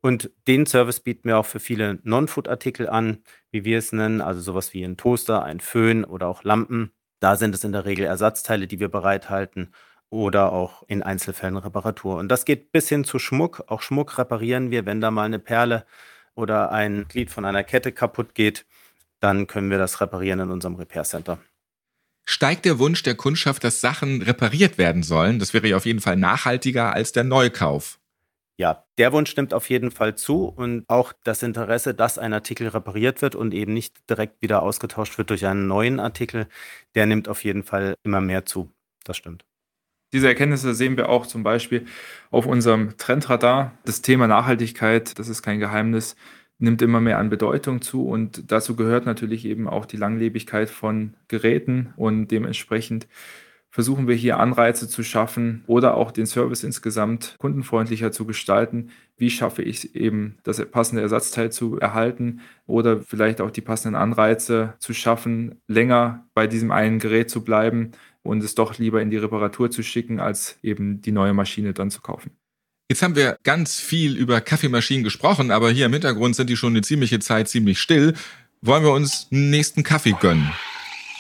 Und 0.01 0.31
den 0.47 0.67
Service 0.67 1.01
bieten 1.01 1.29
wir 1.29 1.39
auch 1.39 1.47
für 1.47 1.61
viele 1.61 1.99
Non-Food-Artikel 2.03 2.89
an, 2.89 3.23
wie 3.51 3.65
wir 3.65 3.79
es 3.79 3.93
nennen, 3.93 4.21
also 4.21 4.41
sowas 4.41 4.73
wie 4.75 4.85
ein 4.85 4.97
Toaster, 4.97 5.43
ein 5.43 5.61
Föhn 5.61 6.05
oder 6.05 6.29
auch 6.29 6.45
Lampen. 6.45 6.93
Da 7.21 7.37
sind 7.37 7.55
es 7.55 7.65
in 7.65 7.73
der 7.73 7.87
Regel 7.87 8.05
Ersatzteile, 8.05 8.67
die 8.67 8.79
wir 8.79 8.89
bereithalten 8.89 9.73
oder 10.11 10.53
auch 10.53 10.83
in 10.87 11.03
Einzelfällen 11.03 11.57
Reparatur. 11.57 12.17
Und 12.17 12.29
das 12.29 12.45
geht 12.45 12.73
bis 12.73 12.89
hin 12.89 13.05
zu 13.05 13.19
Schmuck. 13.19 13.65
Auch 13.67 13.83
Schmuck 13.83 14.19
reparieren 14.19 14.71
wir, 14.71 14.87
wenn 14.87 15.01
da 15.01 15.11
mal 15.11 15.25
eine 15.25 15.39
Perle 15.39 15.87
oder 16.35 16.71
ein 16.71 17.07
Glied 17.09 17.31
von 17.31 17.45
einer 17.45 17.65
Kette 17.65 17.93
kaputt 17.93 18.35
geht, 18.35 18.67
dann 19.21 19.47
können 19.47 19.71
wir 19.71 19.79
das 19.79 20.01
reparieren 20.01 20.41
in 20.41 20.51
unserem 20.51 20.77
Repair 20.77 21.05
Center. 21.05 21.39
Steigt 22.27 22.65
der 22.65 22.79
Wunsch 22.79 23.03
der 23.03 23.15
Kundschaft, 23.15 23.65
dass 23.65 23.81
Sachen 23.81 24.21
repariert 24.21 24.79
werden 24.79 25.03
sollen? 25.03 25.39
Das 25.39 25.55
wäre 25.55 25.69
ja 25.69 25.77
auf 25.77 25.87
jeden 25.87 26.01
Fall 26.01 26.17
nachhaltiger 26.17 26.93
als 26.93 27.13
der 27.13 27.25
Neukauf. 27.25 27.99
Ja, 28.59 28.87
der 28.97 29.13
Wunsch 29.13 29.37
nimmt 29.37 29.53
auf 29.53 29.69
jeden 29.69 29.91
Fall 29.91 30.15
zu 30.15 30.47
und 30.47 30.85
auch 30.89 31.13
das 31.25 31.43
Interesse, 31.43 31.95
dass 31.95 32.19
ein 32.19 32.33
Artikel 32.33 32.69
repariert 32.69 33.21
wird 33.21 33.35
und 33.35 33.53
eben 33.53 33.75
nicht 33.75 34.09
direkt 34.09 34.41
wieder 34.41 34.63
ausgetauscht 34.63 35.19
wird 35.19 35.29
durch 35.29 35.45
einen 35.47 35.67
neuen 35.67 36.01
Artikel, 36.01 36.49
der 36.95 37.05
nimmt 37.05 37.29
auf 37.29 37.45
jeden 37.45 37.65
Fall 37.65 37.97
immer 38.03 38.23
mehr 38.23 38.47
zu. 38.47 38.71
Das 39.05 39.19
stimmt. 39.19 39.45
Diese 40.15 40.29
Erkenntnisse 40.29 40.75
sehen 40.75 40.97
wir 40.97 41.11
auch 41.11 41.27
zum 41.27 41.43
Beispiel 41.43 41.85
auf 42.31 42.47
unserem 42.47 42.97
Trendradar. 42.97 43.77
Das 43.85 44.01
Thema 44.01 44.27
Nachhaltigkeit, 44.27 45.19
das 45.19 45.29
ist 45.29 45.43
kein 45.43 45.59
Geheimnis, 45.59 46.17
nimmt 46.59 46.81
immer 46.81 47.01
mehr 47.03 47.19
an 47.19 47.29
Bedeutung 47.29 47.83
zu 47.83 48.09
und 48.09 48.51
dazu 48.51 48.77
gehört 48.77 49.05
natürlich 49.05 49.45
eben 49.45 49.69
auch 49.69 49.85
die 49.85 49.99
Langlebigkeit 49.99 50.71
von 50.71 51.15
Geräten 51.29 51.93
und 51.97 52.29
dementsprechend 52.29 53.07
versuchen 53.77 54.09
wir 54.09 54.15
hier 54.15 54.41
Anreize 54.41 54.89
zu 54.89 55.03
schaffen 55.03 55.63
oder 55.67 55.99
auch 55.99 56.11
den 56.11 56.25
Service 56.25 56.65
insgesamt 56.65 57.37
kundenfreundlicher 57.39 58.11
zu 58.11 58.25
gestalten. 58.25 58.89
Wie 59.19 59.29
schaffe 59.29 59.61
ich 59.61 59.95
eben 59.95 60.39
das 60.45 60.65
passende 60.71 61.03
Ersatzteil 61.03 61.53
zu 61.53 61.79
erhalten 61.79 62.41
oder 62.67 63.03
vielleicht 63.03 63.43
auch 63.43 63.51
die 63.51 63.61
passenden 63.61 63.95
Anreize 63.95 64.73
zu 64.79 64.95
schaffen, 64.95 65.61
länger 65.69 66.25
bei 66.33 66.47
diesem 66.47 66.71
einen 66.71 67.01
Gerät 67.01 67.29
zu 67.29 67.45
bleiben 67.45 67.93
und 68.23 68.43
es 68.43 68.55
doch 68.55 68.79
lieber 68.79 69.03
in 69.03 69.11
die 69.11 69.19
Reparatur 69.19 69.71
zu 69.71 69.83
schicken, 69.83 70.21
als 70.21 70.59
eben 70.63 71.03
die 71.03 71.13
neue 71.13 71.35
Maschine 71.35 71.75
dann 71.75 71.91
zu 71.91 72.01
kaufen. 72.01 72.31
Jetzt 72.89 73.03
haben 73.03 73.15
wir 73.15 73.37
ganz 73.43 73.79
viel 73.79 74.17
über 74.17 74.41
Kaffeemaschinen 74.41 75.05
gesprochen, 75.05 75.51
aber 75.51 75.71
hier 75.71 75.85
im 75.85 75.93
Hintergrund 75.93 76.35
sind 76.35 76.49
die 76.49 76.57
schon 76.57 76.73
eine 76.73 76.81
ziemliche 76.81 77.19
Zeit 77.19 77.51
ziemlich 77.51 77.79
still. 77.79 78.15
Wollen 78.63 78.85
wir 78.85 78.93
uns 78.93 79.29
einen 79.31 79.51
nächsten 79.51 79.83
Kaffee 79.83 80.17
gönnen? 80.19 80.51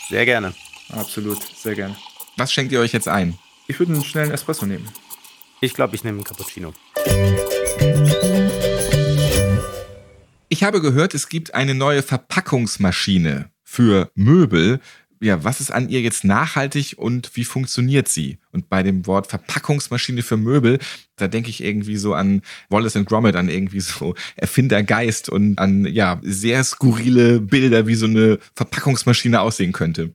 Sehr 0.08 0.24
gerne. 0.24 0.54
Absolut, 0.88 1.42
sehr 1.42 1.74
gerne. 1.74 1.94
Was 2.38 2.52
schenkt 2.52 2.70
ihr 2.70 2.80
euch 2.80 2.92
jetzt 2.92 3.08
ein? 3.08 3.38
Ich 3.66 3.78
würde 3.78 3.94
einen 3.94 4.04
schnellen 4.04 4.30
Espresso 4.30 4.66
nehmen. 4.66 4.86
Ich 5.62 5.72
glaube, 5.72 5.96
ich 5.96 6.04
nehme 6.04 6.18
einen 6.18 6.24
Cappuccino. 6.24 6.74
Ich 10.50 10.62
habe 10.62 10.82
gehört, 10.82 11.14
es 11.14 11.30
gibt 11.30 11.54
eine 11.54 11.74
neue 11.74 12.02
Verpackungsmaschine 12.02 13.50
für 13.64 14.10
Möbel. 14.14 14.80
Ja, 15.18 15.44
was 15.44 15.62
ist 15.62 15.70
an 15.70 15.88
ihr 15.88 16.02
jetzt 16.02 16.24
nachhaltig 16.24 16.96
und 16.98 17.34
wie 17.36 17.44
funktioniert 17.44 18.06
sie? 18.06 18.38
Und 18.52 18.68
bei 18.68 18.82
dem 18.82 19.06
Wort 19.06 19.28
Verpackungsmaschine 19.28 20.22
für 20.22 20.36
Möbel, 20.36 20.78
da 21.16 21.28
denke 21.28 21.48
ich 21.48 21.64
irgendwie 21.64 21.96
so 21.96 22.12
an 22.12 22.42
Wallace 22.68 22.96
and 22.96 23.08
Gromit, 23.08 23.34
an 23.34 23.48
irgendwie 23.48 23.80
so 23.80 24.14
Erfindergeist 24.36 25.30
und 25.30 25.58
an 25.58 25.86
ja 25.86 26.20
sehr 26.22 26.62
skurrile 26.64 27.40
Bilder, 27.40 27.86
wie 27.86 27.94
so 27.94 28.04
eine 28.04 28.38
Verpackungsmaschine 28.54 29.40
aussehen 29.40 29.72
könnte. 29.72 30.14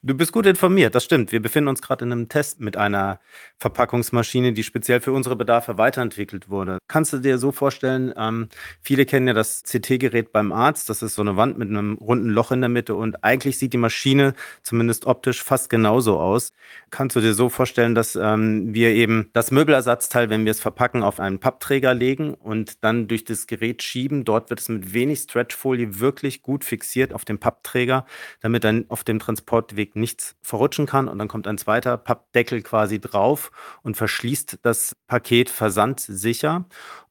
Du 0.00 0.14
bist 0.14 0.30
gut 0.30 0.46
informiert, 0.46 0.94
das 0.94 1.02
stimmt. 1.02 1.32
Wir 1.32 1.42
befinden 1.42 1.66
uns 1.66 1.82
gerade 1.82 2.04
in 2.04 2.12
einem 2.12 2.28
Test 2.28 2.60
mit 2.60 2.76
einer 2.76 3.18
Verpackungsmaschine, 3.58 4.52
die 4.52 4.62
speziell 4.62 5.00
für 5.00 5.10
unsere 5.10 5.34
Bedarfe 5.34 5.76
weiterentwickelt 5.76 6.48
wurde. 6.48 6.78
Kannst 6.86 7.12
du 7.12 7.18
dir 7.18 7.36
so 7.38 7.50
vorstellen, 7.50 8.14
ähm, 8.16 8.48
viele 8.80 9.06
kennen 9.06 9.26
ja 9.26 9.34
das 9.34 9.64
CT-Gerät 9.64 10.30
beim 10.30 10.52
Arzt, 10.52 10.88
das 10.88 11.02
ist 11.02 11.16
so 11.16 11.22
eine 11.22 11.36
Wand 11.36 11.58
mit 11.58 11.68
einem 11.68 11.94
runden 11.94 12.28
Loch 12.30 12.52
in 12.52 12.60
der 12.60 12.68
Mitte 12.68 12.94
und 12.94 13.24
eigentlich 13.24 13.58
sieht 13.58 13.72
die 13.72 13.78
Maschine 13.78 14.34
zumindest 14.62 15.06
optisch 15.06 15.42
fast 15.42 15.68
genauso 15.68 16.20
aus. 16.20 16.52
Kannst 16.90 17.16
du 17.16 17.20
dir 17.20 17.34
so 17.34 17.48
vorstellen, 17.48 17.96
dass 17.96 18.14
ähm, 18.14 18.72
wir 18.72 18.90
eben 18.90 19.30
das 19.32 19.50
Möbelersatzteil, 19.50 20.30
wenn 20.30 20.44
wir 20.44 20.52
es 20.52 20.60
verpacken, 20.60 21.02
auf 21.02 21.18
einen 21.18 21.40
Pappträger 21.40 21.92
legen 21.92 22.34
und 22.34 22.84
dann 22.84 23.08
durch 23.08 23.24
das 23.24 23.48
Gerät 23.48 23.82
schieben. 23.82 24.24
Dort 24.24 24.48
wird 24.48 24.60
es 24.60 24.68
mit 24.68 24.94
wenig 24.94 25.18
Stretchfolie 25.18 25.98
wirklich 25.98 26.42
gut 26.42 26.64
fixiert 26.64 27.12
auf 27.12 27.24
dem 27.24 27.38
Pappträger, 27.38 28.06
damit 28.40 28.62
dann 28.62 28.84
auf 28.88 29.02
dem 29.02 29.18
Transportweg 29.18 29.87
Weg 29.88 29.96
nichts 29.96 30.36
verrutschen 30.42 30.86
kann. 30.86 31.08
Und 31.08 31.18
dann 31.18 31.28
kommt 31.28 31.46
ein 31.46 31.58
zweiter 31.58 31.96
Pappdeckel 31.96 32.62
quasi 32.62 33.00
drauf 33.00 33.50
und 33.82 33.96
verschließt 33.96 34.58
das 34.62 34.96
Paket 35.06 35.50
versandsicher. 35.50 36.66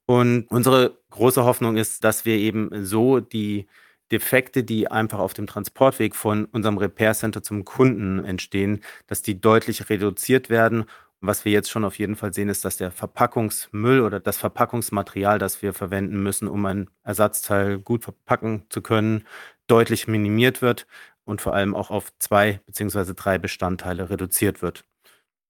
Und 0.06 0.46
unsere 0.50 0.98
große 1.10 1.44
Hoffnung 1.44 1.78
ist, 1.78 2.04
dass 2.04 2.26
wir 2.26 2.36
eben 2.36 2.86
so 2.86 3.20
die 3.20 3.68
Defekte, 4.12 4.64
die 4.64 4.90
einfach 4.90 5.20
auf 5.20 5.34
dem 5.34 5.48
Transportweg 5.48 6.16
von 6.16 6.46
unserem 6.46 6.78
Repair 6.78 7.14
Center 7.14 7.44
zum 7.44 7.66
Kunden 7.66 8.24
entstehen, 8.24 8.82
dass 9.08 9.22
die 9.22 9.42
deutlich 9.42 9.90
reduziert 9.90 10.50
werden. 10.50 10.86
Was 11.20 11.44
wir 11.44 11.52
jetzt 11.52 11.70
schon 11.72 11.84
auf 11.84 11.98
jeden 11.98 12.16
Fall 12.16 12.34
sehen, 12.34 12.48
ist, 12.48 12.64
dass 12.64 12.78
der 12.78 12.92
Verpackungsmüll 12.92 14.02
oder 14.02 14.20
das 14.20 14.38
Verpackungsmaterial, 14.38 15.40
das 15.40 15.62
wir 15.62 15.74
verwenden 15.74 16.22
müssen, 16.24 16.48
um 16.48 16.66
ein 16.68 16.90
Ersatzteil 17.04 17.80
gut 17.80 18.04
verpacken 18.04 18.64
zu 18.70 18.82
können, 18.82 19.26
deutlich 19.68 20.08
minimiert 20.08 20.62
wird 20.62 20.86
und 21.28 21.42
vor 21.42 21.54
allem 21.54 21.76
auch 21.76 21.92
auf 21.92 22.12
zwei 22.20 22.62
beziehungsweise 22.66 23.14
drei 23.14 23.38
Bestandteile 23.38 24.10
reduziert 24.10 24.62
wird. 24.62 24.86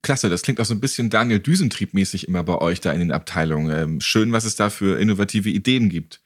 Klasse, 0.02 0.30
das 0.30 0.42
klingt 0.42 0.60
auch 0.60 0.66
so 0.66 0.74
ein 0.74 0.80
bisschen 0.80 1.10
Daniel 1.10 1.40
Düsentrieb-mäßig 1.40 2.28
immer 2.28 2.44
bei 2.44 2.56
euch 2.56 2.82
da 2.82 2.92
in 2.92 3.00
den 3.00 3.12
Abteilungen. 3.12 3.76
Ähm, 3.76 4.02
schön, 4.02 4.32
was 4.32 4.46
es 4.46 4.56
da 4.56 4.70
für 4.70 5.00
innovative 5.00 5.50
Ideen 5.50 5.90
gibt. 5.90 6.22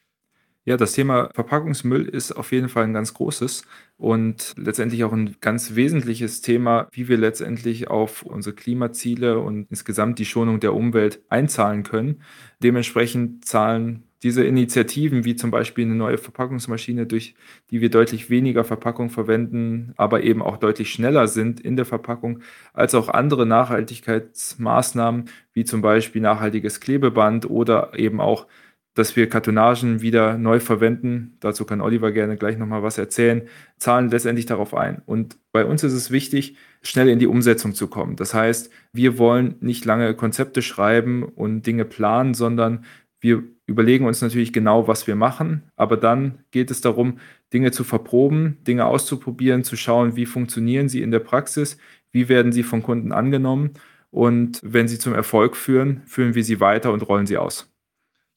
Ja, 0.64 0.76
das 0.76 0.92
Thema 0.92 1.28
Verpackungsmüll 1.34 2.08
ist 2.08 2.30
auf 2.30 2.52
jeden 2.52 2.68
Fall 2.68 2.84
ein 2.84 2.92
ganz 2.92 3.14
großes 3.14 3.64
und 3.96 4.54
letztendlich 4.56 5.02
auch 5.02 5.12
ein 5.12 5.34
ganz 5.40 5.74
wesentliches 5.74 6.40
Thema, 6.40 6.86
wie 6.92 7.08
wir 7.08 7.18
letztendlich 7.18 7.88
auf 7.88 8.22
unsere 8.22 8.54
Klimaziele 8.54 9.40
und 9.40 9.66
insgesamt 9.70 10.20
die 10.20 10.24
Schonung 10.24 10.60
der 10.60 10.74
Umwelt 10.74 11.20
einzahlen 11.28 11.82
können. 11.82 12.22
Dementsprechend 12.62 13.44
zahlen 13.44 14.04
diese 14.22 14.44
Initiativen, 14.44 15.24
wie 15.24 15.36
zum 15.36 15.50
Beispiel 15.50 15.84
eine 15.84 15.94
neue 15.94 16.18
Verpackungsmaschine, 16.18 17.06
durch 17.06 17.34
die 17.70 17.80
wir 17.80 17.90
deutlich 17.90 18.30
weniger 18.30 18.64
Verpackung 18.64 19.10
verwenden, 19.10 19.92
aber 19.96 20.22
eben 20.22 20.42
auch 20.42 20.56
deutlich 20.56 20.92
schneller 20.92 21.28
sind 21.28 21.60
in 21.60 21.76
der 21.76 21.86
Verpackung, 21.86 22.40
als 22.72 22.94
auch 22.94 23.08
andere 23.08 23.46
Nachhaltigkeitsmaßnahmen, 23.46 25.26
wie 25.52 25.64
zum 25.64 25.82
Beispiel 25.82 26.22
nachhaltiges 26.22 26.80
Klebeband 26.80 27.50
oder 27.50 27.92
eben 27.98 28.20
auch 28.20 28.46
dass 28.94 29.16
wir 29.16 29.28
Kartonagen 29.28 30.02
wieder 30.02 30.36
neu 30.36 30.60
verwenden, 30.60 31.36
dazu 31.40 31.64
kann 31.64 31.80
Oliver 31.80 32.12
gerne 32.12 32.36
gleich 32.36 32.58
nochmal 32.58 32.82
was 32.82 32.98
erzählen, 32.98 33.48
zahlen 33.78 34.10
letztendlich 34.10 34.46
darauf 34.46 34.74
ein. 34.74 35.00
Und 35.06 35.38
bei 35.50 35.64
uns 35.64 35.82
ist 35.82 35.94
es 35.94 36.10
wichtig, 36.10 36.56
schnell 36.82 37.08
in 37.08 37.18
die 37.18 37.26
Umsetzung 37.26 37.74
zu 37.74 37.88
kommen. 37.88 38.16
Das 38.16 38.34
heißt, 38.34 38.70
wir 38.92 39.16
wollen 39.16 39.56
nicht 39.60 39.84
lange 39.86 40.14
Konzepte 40.14 40.60
schreiben 40.60 41.22
und 41.24 41.66
Dinge 41.66 41.86
planen, 41.86 42.34
sondern 42.34 42.84
wir 43.20 43.44
überlegen 43.66 44.06
uns 44.06 44.20
natürlich 44.22 44.52
genau, 44.52 44.88
was 44.88 45.06
wir 45.06 45.16
machen, 45.16 45.62
aber 45.76 45.96
dann 45.96 46.38
geht 46.50 46.70
es 46.70 46.80
darum, 46.80 47.18
Dinge 47.52 47.70
zu 47.70 47.84
verproben, 47.84 48.58
Dinge 48.66 48.86
auszuprobieren, 48.86 49.64
zu 49.64 49.76
schauen, 49.76 50.16
wie 50.16 50.26
funktionieren 50.26 50.88
sie 50.88 51.02
in 51.02 51.10
der 51.10 51.20
Praxis, 51.20 51.78
wie 52.10 52.28
werden 52.28 52.52
sie 52.52 52.62
von 52.62 52.82
Kunden 52.82 53.12
angenommen 53.12 53.72
und 54.10 54.60
wenn 54.62 54.88
sie 54.88 54.98
zum 54.98 55.14
Erfolg 55.14 55.56
führen, 55.56 56.02
führen 56.06 56.34
wir 56.34 56.44
sie 56.44 56.60
weiter 56.60 56.92
und 56.92 57.02
rollen 57.08 57.26
sie 57.26 57.38
aus. 57.38 57.71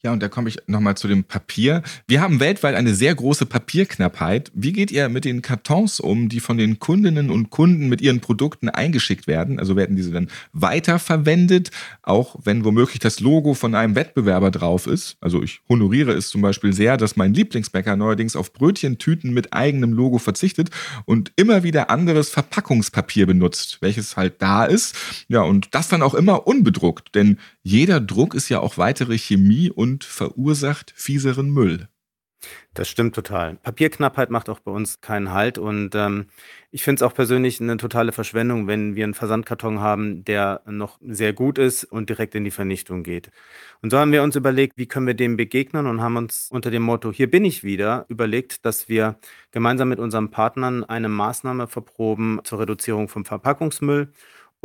Ja, 0.06 0.14
und 0.14 0.22
da 0.22 0.30
komme 0.30 0.50
ich 0.50 0.60
nochmal 0.68 0.96
zu 0.96 1.08
dem 1.08 1.24
Papier. 1.24 1.82
Wir 2.08 2.22
haben 2.22 2.40
weltweit 2.40 2.76
eine 2.76 2.94
sehr 2.94 3.16
große 3.16 3.48
Papierknappheit. 3.48 4.52
Wie 4.54 4.72
geht 4.72 4.92
ihr 4.92 5.10
mit 5.10 5.26
den 5.26 5.42
Kartons 5.42 6.00
um, 6.00 6.30
die 6.30 6.42
von 6.42 6.60
den 6.60 6.78
Kundinnen 6.78 7.32
und 7.32 7.50
Kunden 7.50 7.90
mit 7.90 8.02
ihren 8.02 8.20
Produkten 8.20 8.70
eingeschickt 8.70 9.26
werden? 9.26 9.58
Also 9.58 9.76
werden 9.76 9.96
diese 9.96 10.12
dann 10.12 10.30
weiterverwendet, 10.54 11.72
auch 12.04 12.36
wenn 12.44 12.64
womöglich 12.64 13.00
das 13.00 13.20
Logo 13.20 13.56
von 13.56 13.74
einem 13.74 13.96
Wettbewerber 13.96 14.52
drauf 14.52 14.86
ist? 14.86 15.18
Also 15.22 15.42
ich 15.42 15.62
honoriere 15.68 16.12
es 16.12 16.30
zum 16.30 16.44
Beispiel 16.44 16.72
sehr, 16.72 16.98
dass 16.98 17.16
mein 17.16 17.34
Lieblingsbäcker 17.34 17.96
neuerdings 17.96 18.36
auf 18.36 18.54
Brötchentüten 18.54 19.34
mit 19.34 19.54
eigenem 19.54 19.92
Logo 19.92 20.20
verzichtet 20.20 20.70
und 21.06 21.32
immer 21.36 21.64
wieder 21.64 21.90
anderes 21.90 22.30
Verpackungspapier 22.30 23.26
benutzt, 23.26 23.80
welches 23.82 24.16
halt 24.16 24.36
da 24.38 24.66
ist. 24.66 24.96
Ja, 25.30 25.42
und 25.42 25.74
das 25.74 25.88
dann 25.88 26.04
auch 26.04 26.14
immer 26.14 26.46
unbedruckt, 26.46 27.16
denn 27.16 27.40
jeder 27.64 28.00
Druck 28.00 28.36
ist 28.36 28.50
ja 28.50 28.60
auch 28.60 28.78
weitere 28.78 29.18
Chemie 29.18 29.72
und 29.72 29.95
verursacht 30.04 30.94
fieseren 30.96 31.50
Müll. 31.52 31.88
Das 32.74 32.90
stimmt 32.90 33.16
total. 33.16 33.56
Papierknappheit 33.56 34.30
macht 34.30 34.50
auch 34.50 34.60
bei 34.60 34.72
uns 34.72 35.00
keinen 35.02 35.32
Halt 35.32 35.58
und 35.58 35.96
ähm, 35.96 36.28
ich 36.72 36.84
finde 36.84 37.00
es 37.00 37.04
auch 37.04 37.14
persönlich 37.14 37.62
eine 37.62 37.78
totale 37.78 38.12
Verschwendung, 38.12 38.68
wenn 38.68 38.96
wir 38.96 39.06
einen 39.06 39.14
Versandkarton 39.14 39.80
haben, 39.80 40.26
der 40.26 40.62
noch 40.66 41.00
sehr 41.02 41.32
gut 41.34 41.58
ist 41.58 41.86
und 41.86 42.10
direkt 42.10 42.36
in 42.36 42.44
die 42.44 42.52
Vernichtung 42.52 43.04
geht. 43.04 43.32
Und 43.82 43.92
so 43.92 43.98
haben 43.98 44.12
wir 44.12 44.24
uns 44.24 44.36
überlegt, 44.36 44.78
wie 44.78 44.88
können 44.88 45.08
wir 45.08 45.14
dem 45.14 45.38
begegnen 45.38 45.88
und 45.88 46.02
haben 46.02 46.18
uns 46.18 46.50
unter 46.52 46.72
dem 46.72 46.84
Motto 46.84 47.12
Hier 47.12 47.32
bin 47.32 47.46
ich 47.46 47.64
wieder 47.64 48.06
überlegt, 48.10 48.66
dass 48.66 48.90
wir 48.90 49.18
gemeinsam 49.52 49.90
mit 49.90 50.00
unseren 50.00 50.32
Partnern 50.32 50.84
eine 50.84 51.10
Maßnahme 51.10 51.68
verproben 51.68 52.42
zur 52.44 52.60
Reduzierung 52.60 53.08
vom 53.08 53.26
Verpackungsmüll 53.26 54.12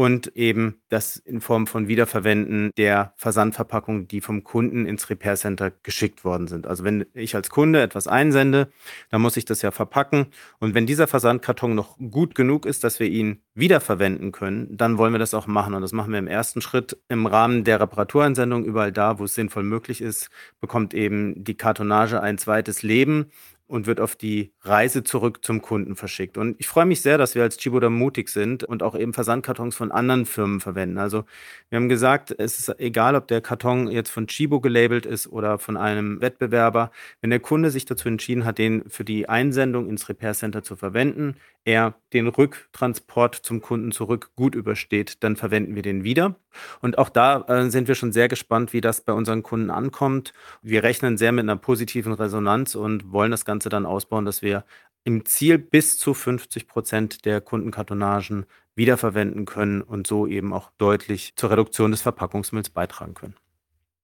und 0.00 0.34
eben 0.34 0.80
das 0.88 1.18
in 1.18 1.42
Form 1.42 1.66
von 1.66 1.86
Wiederverwenden 1.86 2.70
der 2.78 3.12
Versandverpackungen, 3.16 4.08
die 4.08 4.22
vom 4.22 4.44
Kunden 4.44 4.86
ins 4.86 5.10
Repair 5.10 5.36
Center 5.36 5.72
geschickt 5.82 6.24
worden 6.24 6.48
sind. 6.48 6.66
Also 6.66 6.84
wenn 6.84 7.04
ich 7.12 7.34
als 7.34 7.50
Kunde 7.50 7.82
etwas 7.82 8.08
einsende, 8.08 8.72
dann 9.10 9.20
muss 9.20 9.36
ich 9.36 9.44
das 9.44 9.60
ja 9.60 9.70
verpacken. 9.70 10.28
Und 10.58 10.72
wenn 10.72 10.86
dieser 10.86 11.06
Versandkarton 11.06 11.74
noch 11.74 11.98
gut 11.98 12.34
genug 12.34 12.64
ist, 12.64 12.82
dass 12.82 12.98
wir 12.98 13.08
ihn 13.08 13.42
wiederverwenden 13.52 14.32
können, 14.32 14.74
dann 14.74 14.96
wollen 14.96 15.12
wir 15.12 15.18
das 15.18 15.34
auch 15.34 15.46
machen. 15.46 15.74
Und 15.74 15.82
das 15.82 15.92
machen 15.92 16.12
wir 16.12 16.18
im 16.18 16.28
ersten 16.28 16.62
Schritt 16.62 16.96
im 17.10 17.26
Rahmen 17.26 17.64
der 17.64 17.78
Reparatureinsendung. 17.82 18.64
Überall 18.64 18.92
da, 18.92 19.18
wo 19.18 19.24
es 19.24 19.34
sinnvoll 19.34 19.64
möglich 19.64 20.00
ist, 20.00 20.30
bekommt 20.62 20.94
eben 20.94 21.44
die 21.44 21.58
Kartonage 21.58 22.22
ein 22.22 22.38
zweites 22.38 22.82
Leben 22.82 23.26
und 23.70 23.86
wird 23.86 24.00
auf 24.00 24.16
die 24.16 24.52
Reise 24.62 25.04
zurück 25.04 25.44
zum 25.44 25.62
Kunden 25.62 25.94
verschickt. 25.94 26.36
Und 26.36 26.56
ich 26.58 26.66
freue 26.66 26.86
mich 26.86 27.02
sehr, 27.02 27.18
dass 27.18 27.36
wir 27.36 27.42
als 27.42 27.56
Chibo 27.56 27.78
da 27.78 27.88
mutig 27.88 28.28
sind 28.28 28.64
und 28.64 28.82
auch 28.82 28.96
eben 28.96 29.12
Versandkartons 29.12 29.76
von 29.76 29.92
anderen 29.92 30.26
Firmen 30.26 30.60
verwenden. 30.60 30.98
Also 30.98 31.24
wir 31.68 31.76
haben 31.76 31.88
gesagt, 31.88 32.34
es 32.36 32.58
ist 32.58 32.80
egal, 32.80 33.14
ob 33.14 33.28
der 33.28 33.40
Karton 33.40 33.88
jetzt 33.88 34.10
von 34.10 34.26
Chibo 34.26 34.60
gelabelt 34.60 35.06
ist 35.06 35.28
oder 35.28 35.58
von 35.58 35.76
einem 35.76 36.20
Wettbewerber. 36.20 36.90
Wenn 37.20 37.30
der 37.30 37.38
Kunde 37.38 37.70
sich 37.70 37.84
dazu 37.84 38.08
entschieden 38.08 38.44
hat, 38.44 38.58
den 38.58 38.90
für 38.90 39.04
die 39.04 39.28
Einsendung 39.28 39.88
ins 39.88 40.08
Repair 40.08 40.34
Center 40.34 40.64
zu 40.64 40.74
verwenden, 40.74 41.36
er 41.64 41.94
den 42.12 42.26
Rücktransport 42.26 43.34
zum 43.34 43.60
Kunden 43.60 43.92
zurück 43.92 44.30
gut 44.34 44.54
übersteht, 44.54 45.22
dann 45.22 45.36
verwenden 45.36 45.74
wir 45.74 45.82
den 45.82 46.04
wieder. 46.04 46.36
Und 46.80 46.98
auch 46.98 47.10
da 47.10 47.42
äh, 47.48 47.70
sind 47.70 47.86
wir 47.86 47.94
schon 47.94 48.12
sehr 48.12 48.28
gespannt, 48.28 48.72
wie 48.72 48.80
das 48.80 49.02
bei 49.02 49.12
unseren 49.12 49.42
Kunden 49.42 49.70
ankommt. 49.70 50.32
Wir 50.62 50.82
rechnen 50.82 51.18
sehr 51.18 51.32
mit 51.32 51.42
einer 51.42 51.56
positiven 51.56 52.12
Resonanz 52.12 52.74
und 52.74 53.12
wollen 53.12 53.30
das 53.30 53.44
Ganze 53.44 53.59
dann 53.68 53.86
ausbauen, 53.86 54.24
dass 54.24 54.42
wir 54.42 54.64
im 55.04 55.24
Ziel 55.24 55.58
bis 55.58 55.98
zu 55.98 56.14
50 56.14 56.66
Prozent 56.66 57.24
der 57.24 57.40
Kundenkartonagen 57.40 58.46
wiederverwenden 58.74 59.44
können 59.46 59.82
und 59.82 60.06
so 60.06 60.26
eben 60.26 60.52
auch 60.52 60.70
deutlich 60.78 61.34
zur 61.36 61.50
Reduktion 61.50 61.90
des 61.90 62.02
Verpackungsmülls 62.02 62.70
beitragen 62.70 63.14
können. 63.14 63.36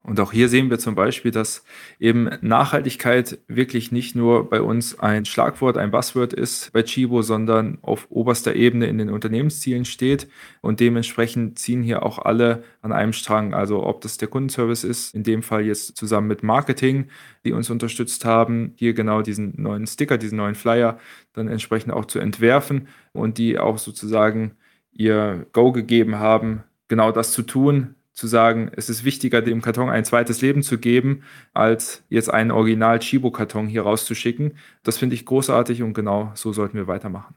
Und 0.07 0.21
auch 0.21 0.31
hier 0.31 0.49
sehen 0.49 0.71
wir 0.71 0.79
zum 0.79 0.95
Beispiel, 0.95 1.33
dass 1.33 1.65
eben 1.99 2.31
Nachhaltigkeit 2.41 3.41
wirklich 3.49 3.91
nicht 3.91 4.15
nur 4.15 4.49
bei 4.49 4.63
uns 4.63 5.01
ein 5.01 5.25
Schlagwort, 5.25 5.77
ein 5.77 5.91
Buzzword 5.91 6.33
ist 6.33 6.73
bei 6.73 6.85
Chibo, 6.85 7.23
sondern 7.23 7.79
auf 7.83 8.07
oberster 8.09 8.55
Ebene 8.55 8.87
in 8.87 8.99
den 8.99 9.11
Unternehmenszielen 9.11 9.85
steht. 9.85 10.29
Und 10.61 10.79
dementsprechend 10.79 11.59
ziehen 11.59 11.83
hier 11.83 12.05
auch 12.05 12.21
alle 12.21 12.63
an 12.83 12.93
einem 12.93 13.13
Strang. 13.13 13.53
Also 13.53 13.85
ob 13.85 14.01
das 14.01 14.17
der 14.17 14.29
Kundenservice 14.29 14.85
ist, 14.85 15.13
in 15.13 15.25
dem 15.25 15.43
Fall 15.43 15.65
jetzt 15.65 15.97
zusammen 15.97 16.29
mit 16.29 16.45
Marketing, 16.45 17.09
die 17.45 17.51
uns 17.51 17.69
unterstützt 17.69 18.25
haben, 18.25 18.75
hier 18.77 18.95
genau 18.95 19.23
diesen 19.23 19.61
neuen 19.61 19.89
Sticker, 19.89 20.19
diesen 20.19 20.39
neuen 20.39 20.55
Flyer 20.55 21.01
dann 21.33 21.49
entsprechend 21.49 21.93
auch 21.93 22.05
zu 22.05 22.21
entwerfen 22.21 22.87
und 23.13 23.39
die 23.39 23.59
auch 23.59 23.79
sozusagen 23.79 24.53
ihr 24.93 25.47
Go 25.53 25.73
gegeben 25.73 26.21
haben, 26.21 26.63
genau 26.87 27.11
das 27.11 27.33
zu 27.33 27.43
tun, 27.43 27.97
zu 28.17 28.27
sagen, 28.27 28.71
es 28.75 28.89
ist 28.89 29.05
wichtiger, 29.05 29.43
dem 29.43 29.61
Karton 29.61 29.91
ein 29.91 30.05
zweites 30.05 30.41
Leben 30.41 30.63
zu 30.63 30.79
geben, 30.79 31.23
als 31.53 32.03
jetzt 32.09 32.33
einen 32.33 32.51
Original 32.51 32.99
Chibo-Karton 32.99 33.69
hier 33.69 33.83
rauszuschicken. 33.83 34.57
Das 34.83 34.97
finde 34.97 35.15
ich 35.15 35.27
großartig 35.27 35.83
und 35.83 35.93
genau 35.93 36.33
so 36.35 36.53
sollten 36.53 36.79
wir 36.79 36.87
weitermachen. 36.87 37.35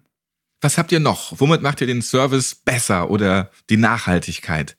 Was 0.62 0.78
habt 0.78 0.92
ihr 0.92 1.02
noch? 1.02 1.34
Womit 1.40 1.62
macht 1.62 1.82
ihr 1.82 1.88
den 1.88 2.02
Service 2.02 2.56
besser 2.56 3.12
oder 3.12 3.52
die 3.70 3.78
Nachhaltigkeit? 3.78 4.78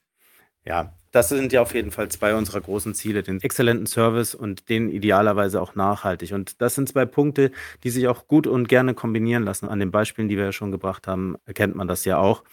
Ja, 0.65 0.95
das 1.11 1.29
sind 1.29 1.53
ja 1.53 1.61
auf 1.61 1.75
jeden 1.75 1.91
Fall 1.91 2.09
zwei 2.09 2.35
unserer 2.35 2.61
großen 2.61 2.95
Ziele, 2.95 3.23
den 3.23 3.41
exzellenten 3.41 3.87
Service 3.87 4.35
und 4.35 4.69
den 4.69 4.91
idealerweise 4.91 5.61
auch 5.61 5.75
nachhaltig. 5.75 6.33
Und 6.33 6.63
das 6.63 6.77
sind 6.77 6.89
zwei 6.89 7.05
Punkte, 7.05 7.51
die 7.83 7.91
sich 7.91 8.07
auch 8.09 8.29
gut 8.29 8.47
und 8.47 8.69
gerne 8.69 8.95
kombinieren 8.95 9.43
lassen. 9.43 9.69
An 9.69 9.81
den 9.81 9.91
Beispielen, 9.91 10.29
die 10.29 10.37
wir 10.37 10.45
ja 10.45 10.53
schon 10.53 10.71
gebracht 10.71 11.09
haben, 11.09 11.37
erkennt 11.47 11.75
man 11.75 11.89
das 11.89 12.05
ja 12.05 12.19
auch. 12.19 12.45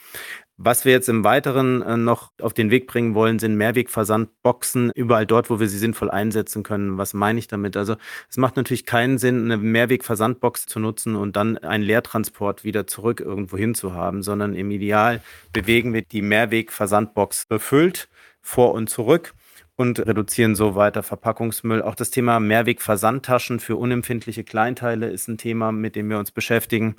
Was 0.60 0.86
wir 0.86 0.92
jetzt 0.92 1.08
im 1.08 1.24
Weiteren 1.24 1.84
äh, 1.84 1.98
noch 1.98 2.32
auf 2.42 2.52
den 2.52 2.72
Weg 2.72 2.88
bringen 2.88 3.14
wollen, 3.14 3.38
sind 3.38 3.56
Mehrwegversandboxen 3.58 4.92
überall 4.96 5.28
dort, 5.28 5.52
wo 5.52 5.60
wir 5.60 5.68
sie 5.68 5.78
sinnvoll 5.78 6.10
einsetzen 6.10 6.64
können. 6.64 6.98
Was 6.98 7.14
meine 7.14 7.38
ich 7.38 7.48
damit? 7.48 7.78
Also 7.78 7.96
es 8.28 8.38
macht 8.38 8.58
natürlich 8.58 8.88
keinen 8.88 9.20
Sinn, 9.20 9.46
eine 9.46 9.58
Mehrwegversandbox 9.58 10.66
zu 10.66 10.80
nutzen 10.80 11.16
und 11.16 11.36
dann 11.36 11.60
einen 11.60 11.84
Leertransport 11.84 12.64
wieder 12.64 12.88
zurück 12.88 13.20
irgendwo 13.20 13.56
hin 13.56 13.76
zu 13.76 13.94
haben, 13.94 14.24
sondern 14.24 14.56
im 14.56 14.72
Ideal 14.72 15.22
bewegen 15.54 15.94
wir 15.94 16.02
die 16.02 16.24
Mehrwegversandbox 16.24 17.46
befüllt 17.46 18.10
vor 18.42 18.74
und 18.74 18.90
zurück 18.90 19.36
und 19.76 20.00
reduzieren 20.00 20.56
so 20.56 20.74
weiter 20.74 21.04
Verpackungsmüll. 21.04 21.84
Auch 21.84 21.94
das 21.94 22.10
Thema 22.10 22.40
Mehrwegversandtaschen 22.40 23.60
für 23.60 23.76
unempfindliche 23.76 24.44
Kleinteile 24.44 25.10
ist 25.12 25.28
ein 25.28 25.38
Thema, 25.38 25.72
mit 25.72 25.96
dem 25.96 26.10
wir 26.10 26.18
uns 26.18 26.32
beschäftigen. 26.32 26.96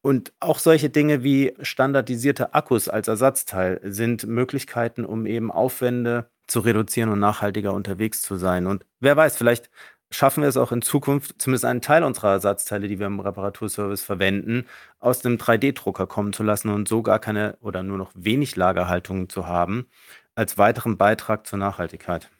Und 0.00 0.32
auch 0.40 0.58
solche 0.58 0.90
Dinge 0.90 1.24
wie 1.24 1.54
standardisierte 1.60 2.54
Akkus 2.54 2.88
als 2.88 3.08
Ersatzteil 3.08 3.80
sind 3.82 4.26
Möglichkeiten, 4.26 5.04
um 5.04 5.26
eben 5.26 5.50
Aufwände 5.50 6.30
zu 6.46 6.60
reduzieren 6.60 7.10
und 7.10 7.18
nachhaltiger 7.20 7.74
unterwegs 7.74 8.22
zu 8.22 8.36
sein. 8.36 8.66
Und 8.66 8.86
wer 9.00 9.16
weiß, 9.16 9.36
vielleicht 9.36 9.70
schaffen 10.10 10.42
wir 10.42 10.48
es 10.48 10.56
auch 10.56 10.72
in 10.72 10.82
Zukunft, 10.82 11.40
zumindest 11.40 11.64
einen 11.64 11.82
Teil 11.82 12.02
unserer 12.04 12.32
Ersatzteile, 12.32 12.88
die 12.88 12.98
wir 12.98 13.06
im 13.06 13.20
Reparaturservice 13.20 14.02
verwenden, 14.02 14.66
aus 15.00 15.20
dem 15.20 15.36
3D-Drucker 15.36 16.06
kommen 16.06 16.32
zu 16.32 16.42
lassen 16.42 16.70
und 16.70 16.88
so 16.88 17.02
gar 17.02 17.18
keine 17.18 17.56
oder 17.60 17.82
nur 17.82 17.98
noch 17.98 18.12
wenig 18.14 18.56
Lagerhaltungen 18.56 19.28
zu 19.28 19.46
haben, 19.46 19.86
als 20.34 20.56
weiteren 20.58 20.96
Beitrag 20.96 21.46
zur 21.46 21.58
Nachhaltigkeit. 21.58 22.30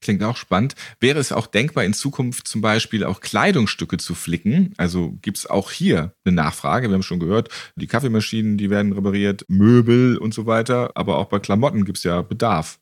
Klingt 0.00 0.22
auch 0.22 0.36
spannend. 0.36 0.74
Wäre 0.98 1.18
es 1.18 1.30
auch 1.30 1.46
denkbar, 1.46 1.84
in 1.84 1.92
Zukunft 1.92 2.48
zum 2.48 2.62
Beispiel 2.62 3.04
auch 3.04 3.20
Kleidungsstücke 3.20 3.98
zu 3.98 4.14
flicken? 4.14 4.72
Also 4.78 5.18
gibt 5.20 5.36
es 5.36 5.46
auch 5.46 5.70
hier 5.70 6.14
eine 6.24 6.34
Nachfrage? 6.34 6.88
Wir 6.88 6.94
haben 6.94 7.02
schon 7.02 7.20
gehört, 7.20 7.50
die 7.76 7.86
Kaffeemaschinen, 7.86 8.56
die 8.56 8.70
werden 8.70 8.92
repariert, 8.92 9.44
Möbel 9.48 10.16
und 10.16 10.32
so 10.32 10.46
weiter. 10.46 10.92
Aber 10.94 11.18
auch 11.18 11.26
bei 11.26 11.38
Klamotten 11.38 11.84
gibt 11.84 11.98
es 11.98 12.04
ja 12.04 12.22
Bedarf. 12.22 12.78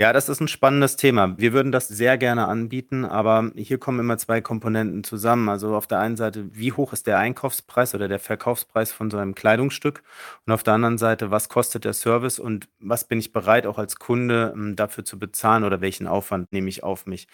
Ja, 0.00 0.12
das 0.12 0.28
ist 0.28 0.40
ein 0.40 0.48
spannendes 0.48 0.96
Thema. 0.96 1.38
Wir 1.38 1.52
würden 1.52 1.70
das 1.70 1.86
sehr 1.86 2.18
gerne 2.18 2.48
anbieten, 2.48 3.04
aber 3.04 3.52
hier 3.54 3.78
kommen 3.78 4.00
immer 4.00 4.18
zwei 4.18 4.40
Komponenten 4.40 5.04
zusammen. 5.04 5.48
Also 5.48 5.76
auf 5.76 5.86
der 5.86 6.00
einen 6.00 6.16
Seite, 6.16 6.48
wie 6.52 6.72
hoch 6.72 6.92
ist 6.92 7.06
der 7.06 7.18
Einkaufspreis 7.18 7.94
oder 7.94 8.08
der 8.08 8.18
Verkaufspreis 8.18 8.90
von 8.90 9.08
so 9.08 9.18
einem 9.18 9.36
Kleidungsstück? 9.36 10.02
Und 10.46 10.52
auf 10.52 10.64
der 10.64 10.74
anderen 10.74 10.98
Seite, 10.98 11.30
was 11.30 11.48
kostet 11.48 11.84
der 11.84 11.92
Service 11.92 12.40
und 12.40 12.68
was 12.80 13.06
bin 13.06 13.20
ich 13.20 13.32
bereit 13.32 13.66
auch 13.68 13.78
als 13.78 13.94
Kunde 13.96 14.52
ähm, 14.56 14.74
dafür 14.74 15.04
zu 15.04 15.16
bezahlen 15.16 15.62
oder 15.62 15.80
welchen 15.80 16.08
Aufwand 16.08 16.50
nehme 16.52 16.68
ich 16.68 16.82
auf 16.82 17.06
mich? 17.06 17.28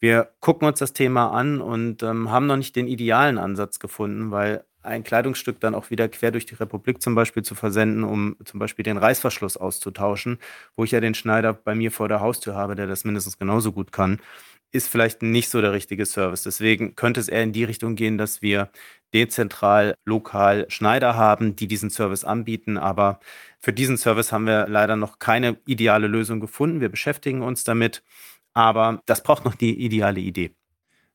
Wir 0.00 0.32
gucken 0.40 0.66
uns 0.66 0.80
das 0.80 0.92
Thema 0.92 1.30
an 1.30 1.60
und 1.60 2.02
ähm, 2.02 2.30
haben 2.32 2.46
noch 2.46 2.56
nicht 2.56 2.74
den 2.74 2.88
idealen 2.88 3.38
Ansatz 3.38 3.78
gefunden, 3.78 4.32
weil 4.32 4.64
ein 4.82 5.04
Kleidungsstück 5.04 5.60
dann 5.60 5.74
auch 5.74 5.90
wieder 5.90 6.08
quer 6.08 6.30
durch 6.30 6.46
die 6.46 6.54
Republik 6.54 7.02
zum 7.02 7.14
Beispiel 7.14 7.42
zu 7.42 7.54
versenden, 7.54 8.04
um 8.04 8.36
zum 8.44 8.58
Beispiel 8.60 8.82
den 8.82 8.96
Reißverschluss 8.96 9.56
auszutauschen, 9.56 10.38
wo 10.76 10.84
ich 10.84 10.90
ja 10.92 11.00
den 11.00 11.14
Schneider 11.14 11.52
bei 11.52 11.74
mir 11.74 11.92
vor 11.92 12.08
der 12.08 12.20
Haustür 12.20 12.54
habe, 12.54 12.74
der 12.74 12.86
das 12.86 13.04
mindestens 13.04 13.38
genauso 13.38 13.72
gut 13.72 13.92
kann, 13.92 14.20
ist 14.72 14.88
vielleicht 14.88 15.22
nicht 15.22 15.48
so 15.50 15.60
der 15.60 15.72
richtige 15.72 16.06
Service. 16.06 16.42
Deswegen 16.42 16.94
könnte 16.94 17.20
es 17.20 17.28
eher 17.28 17.42
in 17.42 17.52
die 17.52 17.64
Richtung 17.64 17.96
gehen, 17.96 18.18
dass 18.18 18.42
wir 18.42 18.70
dezentral, 19.12 19.94
lokal 20.04 20.66
Schneider 20.70 21.16
haben, 21.16 21.56
die 21.56 21.66
diesen 21.66 21.90
Service 21.90 22.24
anbieten. 22.24 22.78
Aber 22.78 23.20
für 23.58 23.72
diesen 23.72 23.96
Service 23.96 24.32
haben 24.32 24.46
wir 24.46 24.68
leider 24.68 24.96
noch 24.96 25.18
keine 25.18 25.58
ideale 25.66 26.06
Lösung 26.06 26.40
gefunden. 26.40 26.80
Wir 26.80 26.88
beschäftigen 26.88 27.42
uns 27.42 27.64
damit, 27.64 28.02
aber 28.54 29.02
das 29.06 29.22
braucht 29.22 29.44
noch 29.44 29.54
die 29.56 29.84
ideale 29.84 30.20
Idee. 30.20 30.54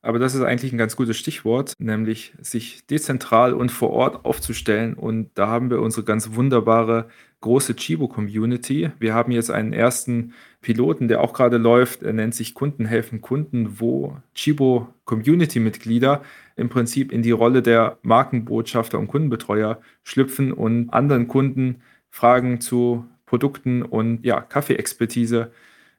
Aber 0.06 0.20
das 0.20 0.36
ist 0.36 0.44
eigentlich 0.44 0.72
ein 0.72 0.78
ganz 0.78 0.96
gutes 0.96 1.18
Stichwort, 1.18 1.74
nämlich 1.80 2.36
sich 2.40 2.86
dezentral 2.86 3.56
und 3.56 3.72
vor 3.72 3.90
Ort 3.90 4.24
aufzustellen. 4.24 4.94
Und 4.94 5.32
da 5.34 5.48
haben 5.48 5.72
wir 5.72 5.82
unsere 5.82 6.06
ganz 6.06 6.36
wunderbare 6.36 7.08
große 7.42 7.76
Chibo-Community. 7.76 8.92
Wir 9.00 9.16
haben 9.16 9.32
jetzt 9.32 9.50
einen 9.50 9.74
ersten 9.74 10.34
Piloten, 10.62 11.08
der 11.08 11.22
auch 11.22 11.34
gerade 11.34 11.58
läuft. 11.58 12.04
Er 12.04 12.14
nennt 12.14 12.36
sich 12.36 12.54
Kunden 12.54 12.86
helfen 12.86 13.22
Kunden, 13.22 13.80
wo 13.80 14.18
Chibo-Community-Mitglieder 14.36 16.22
im 16.56 16.70
Prinzip 16.70 17.12
in 17.12 17.24
die 17.24 17.32
Rolle 17.32 17.64
der 17.64 17.98
Markenbotschafter 18.04 19.00
und 19.00 19.08
Kundenbetreuer 19.08 19.82
schlüpfen 20.04 20.54
und 20.54 20.92
anderen 20.92 21.28
Kunden 21.28 21.82
Fragen 22.12 22.62
zu 22.62 23.06
Produkten 23.26 23.82
und 23.82 24.24
ja, 24.24 24.40
Kaffeeexpertise 24.40 25.52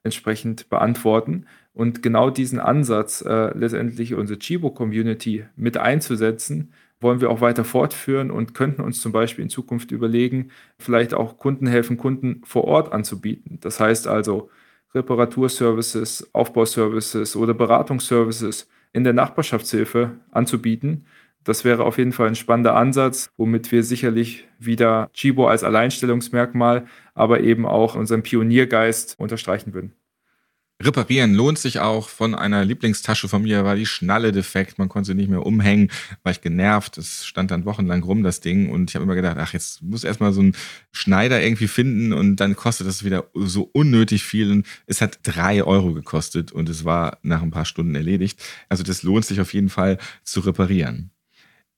entsprechend 0.05 0.69
beantworten. 0.69 1.47
Und 1.77 2.03
genau 2.03 2.31
diesen 2.31 2.59
Ansatz, 2.59 3.21
äh, 3.21 3.51
letztendlich 3.55 4.15
unsere 4.15 4.39
Chibo-Community 4.39 5.45
mit 5.57 5.77
einzusetzen, 5.77 6.73
wollen 7.03 7.21
wir 7.21 7.29
auch 7.29 7.43
weiter 7.43 7.65
fortführen 7.65 8.31
und 8.31 8.55
könnten 8.55 8.81
uns 8.81 9.03
zum 9.03 9.13
Beispiel 9.13 9.43
in 9.43 9.51
Zukunft 9.51 9.91
überlegen, 9.91 10.49
vielleicht 10.79 11.13
auch 11.13 11.37
Kunden 11.37 11.67
helfen, 11.67 11.99
Kunden 11.99 12.41
vor 12.47 12.65
Ort 12.65 12.95
anzubieten. 12.95 13.59
Das 13.61 13.79
heißt 13.79 14.09
also 14.09 14.49
Reparaturservices, 14.95 16.31
Aufbauservices 16.33 17.37
oder 17.37 17.53
Beratungsservices 17.53 18.71
in 18.95 19.05
der 19.05 19.13
Nachbarschaftshilfe 19.13 20.13
anzubieten. 20.31 21.05
Das 21.45 21.67
wäre 21.67 21.85
auf 21.85 21.99
jeden 21.99 22.13
Fall 22.13 22.29
ein 22.29 22.37
spannender 22.37 22.75
Ansatz, 22.75 23.29
womit 23.37 23.71
wir 23.71 23.83
sicherlich 23.83 24.49
wieder 24.59 25.11
Chibo 25.13 25.47
als 25.47 25.63
Alleinstellungsmerkmal, 25.63 26.87
aber 27.13 27.41
eben 27.41 27.67
auch 27.67 27.97
unseren 27.97 28.23
Pioniergeist 28.23 29.19
unterstreichen 29.19 29.75
würden. 29.75 29.93
Reparieren 30.83 31.33
lohnt 31.35 31.59
sich 31.59 31.81
auch. 31.81 32.11
Von 32.11 32.35
einer 32.35 32.63
Lieblingstasche 32.65 33.29
von 33.29 33.43
mir 33.43 33.65
war 33.65 33.77
die 33.77 33.87
Schnalle 33.87 34.31
defekt. 34.31 34.79
Man 34.79 34.91
konnte 34.91 35.07
sie 35.07 35.15
nicht 35.15 35.31
mehr 35.31 35.47
umhängen. 35.47 35.91
War 36.23 36.33
ich 36.33 36.43
genervt. 36.43 36.99
Es 36.99 37.25
stand 37.25 37.51
dann 37.51 37.65
wochenlang 37.65 38.03
rum, 38.03 38.23
das 38.23 38.41
Ding. 38.41 38.69
Und 38.69 38.91
ich 38.91 38.95
habe 38.95 39.05
immer 39.05 39.15
gedacht, 39.15 39.39
ach, 39.39 39.55
jetzt 39.55 39.83
muss 39.83 40.05
erstmal 40.05 40.35
so 40.35 40.43
ein 40.43 40.55
Schneider 40.93 41.43
irgendwie 41.43 41.69
finden 41.69 42.13
und 42.13 42.37
dann 42.37 42.57
kostet 42.57 42.87
das 42.87 43.05
wieder 43.05 43.31
so 43.35 43.71
unnötig 43.73 44.23
viel. 44.23 44.51
Und 44.51 44.67
es 44.87 45.01
hat 45.01 45.21
drei 45.23 45.65
Euro 45.65 45.95
gekostet 45.95 46.53
und 46.53 46.69
es 46.69 46.85
war 46.85 47.19
nach 47.23 47.41
ein 47.41 47.51
paar 47.51 47.65
Stunden 47.65 47.95
erledigt. 47.95 48.43
Also 48.69 48.83
das 48.83 49.03
lohnt 49.03 49.25
sich 49.25 49.41
auf 49.41 49.55
jeden 49.55 49.71
Fall 49.71 49.97
zu 50.25 50.41
reparieren. 50.41 51.11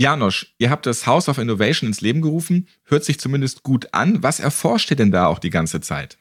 Janosch, 0.01 0.55
ihr 0.59 0.71
habt 0.71 0.87
das 0.87 1.07
House 1.07 1.29
of 1.29 1.39
Innovation 1.39 1.89
ins 1.89 2.01
Leben 2.01 2.21
gerufen. 2.21 2.67
Hört 2.85 3.05
sich 3.05 3.21
zumindest 3.21 3.63
gut 3.63 3.95
an. 3.95 4.25
Was 4.25 4.41
erforscht 4.41 4.91
ihr 4.91 4.97
denn 4.97 5.13
da 5.13 5.27
auch 5.27 5.39
die 5.39 5.51
ganze 5.51 5.81
Zeit? 5.81 6.19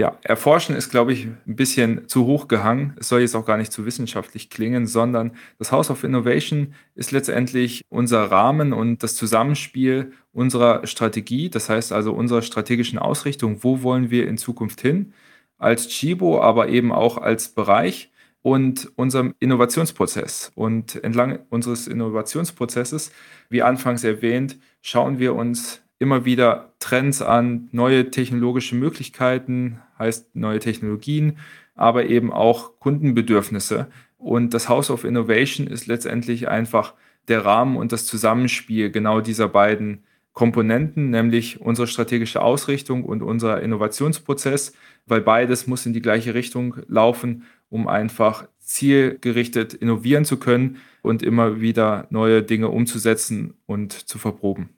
Ja, 0.00 0.16
erforschen 0.22 0.74
ist, 0.74 0.88
glaube 0.88 1.12
ich, 1.12 1.26
ein 1.26 1.56
bisschen 1.56 2.08
zu 2.08 2.24
hoch 2.24 2.48
gehangen. 2.48 2.96
Es 2.98 3.10
soll 3.10 3.20
jetzt 3.20 3.34
auch 3.34 3.44
gar 3.44 3.58
nicht 3.58 3.70
zu 3.70 3.84
wissenschaftlich 3.84 4.48
klingen, 4.48 4.86
sondern 4.86 5.32
das 5.58 5.72
House 5.72 5.90
of 5.90 6.04
Innovation 6.04 6.72
ist 6.94 7.12
letztendlich 7.12 7.82
unser 7.90 8.22
Rahmen 8.30 8.72
und 8.72 9.02
das 9.02 9.14
Zusammenspiel 9.14 10.12
unserer 10.32 10.86
Strategie, 10.86 11.50
das 11.50 11.68
heißt 11.68 11.92
also 11.92 12.14
unserer 12.14 12.40
strategischen 12.40 12.98
Ausrichtung, 12.98 13.62
wo 13.62 13.82
wollen 13.82 14.08
wir 14.08 14.26
in 14.26 14.38
Zukunft 14.38 14.80
hin, 14.80 15.12
als 15.58 15.88
Chibo, 15.88 16.40
aber 16.40 16.70
eben 16.70 16.92
auch 16.92 17.18
als 17.18 17.50
Bereich 17.50 18.10
und 18.40 18.90
unserem 18.96 19.34
Innovationsprozess. 19.38 20.50
Und 20.54 21.04
entlang 21.04 21.40
unseres 21.50 21.86
Innovationsprozesses, 21.86 23.12
wie 23.50 23.60
anfangs 23.60 24.02
erwähnt, 24.02 24.58
schauen 24.80 25.18
wir 25.18 25.34
uns 25.34 25.82
immer 26.00 26.24
wieder 26.24 26.72
Trends 26.80 27.22
an, 27.22 27.68
neue 27.70 28.10
technologische 28.10 28.74
Möglichkeiten, 28.74 29.78
heißt 29.98 30.34
neue 30.34 30.58
Technologien, 30.58 31.38
aber 31.76 32.06
eben 32.06 32.32
auch 32.32 32.80
Kundenbedürfnisse. 32.80 33.86
Und 34.18 34.52
das 34.54 34.68
House 34.68 34.90
of 34.90 35.04
Innovation 35.04 35.66
ist 35.66 35.86
letztendlich 35.86 36.48
einfach 36.48 36.94
der 37.28 37.44
Rahmen 37.44 37.76
und 37.76 37.92
das 37.92 38.06
Zusammenspiel 38.06 38.90
genau 38.90 39.20
dieser 39.20 39.46
beiden 39.46 40.02
Komponenten, 40.32 41.10
nämlich 41.10 41.60
unsere 41.60 41.86
strategische 41.86 42.40
Ausrichtung 42.40 43.04
und 43.04 43.22
unser 43.22 43.60
Innovationsprozess, 43.60 44.72
weil 45.06 45.20
beides 45.20 45.66
muss 45.66 45.84
in 45.84 45.92
die 45.92 46.02
gleiche 46.02 46.34
Richtung 46.34 46.76
laufen, 46.88 47.44
um 47.68 47.88
einfach 47.88 48.48
zielgerichtet 48.58 49.74
innovieren 49.74 50.24
zu 50.24 50.38
können 50.38 50.78
und 51.02 51.22
immer 51.22 51.60
wieder 51.60 52.06
neue 52.10 52.42
Dinge 52.42 52.68
umzusetzen 52.68 53.54
und 53.66 53.92
zu 53.92 54.18
verproben. 54.18 54.70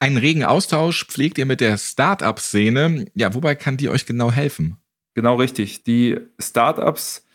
Einen 0.00 0.16
regen 0.16 0.44
Austausch 0.44 1.06
pflegt 1.06 1.38
ihr 1.38 1.46
mit 1.46 1.60
der 1.60 1.78
Startup-Szene. 1.78 3.06
Ja, 3.14 3.34
wobei 3.34 3.54
kann 3.54 3.76
die 3.76 3.88
euch 3.88 4.06
genau 4.06 4.30
helfen? 4.30 4.76
Genau 5.14 5.36
richtig. 5.36 5.84
Die 5.84 6.18
Startups 6.38 7.26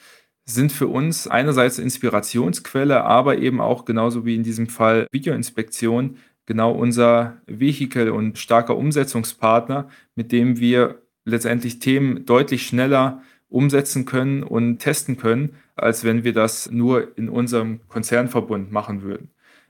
sind 0.45 0.71
für 0.71 0.87
uns 0.87 1.27
einerseits 1.27 1.79
Inspirationsquelle, 1.79 3.03
aber 3.03 3.37
eben 3.37 3.61
auch 3.61 3.85
genauso 3.85 4.25
wie 4.25 4.35
in 4.35 4.43
diesem 4.43 4.67
Fall 4.67 5.07
Videoinspektion 5.11 6.17
genau 6.45 6.71
unser 6.71 7.37
Vehikel 7.45 8.09
und 8.09 8.37
starker 8.37 8.75
Umsetzungspartner, 8.75 9.87
mit 10.15 10.31
dem 10.31 10.59
wir 10.59 11.01
letztendlich 11.23 11.79
Themen 11.79 12.25
deutlich 12.25 12.65
schneller 12.65 13.21
umsetzen 13.49 14.05
können 14.05 14.43
und 14.43 14.79
testen 14.79 15.17
können, 15.17 15.55
als 15.75 16.03
wenn 16.03 16.23
wir 16.23 16.33
das 16.33 16.69
nur 16.71 17.17
in 17.17 17.29
unserem 17.29 17.81
Konzernverbund 17.87 18.71
machen 18.71 19.01
würden. 19.01 19.29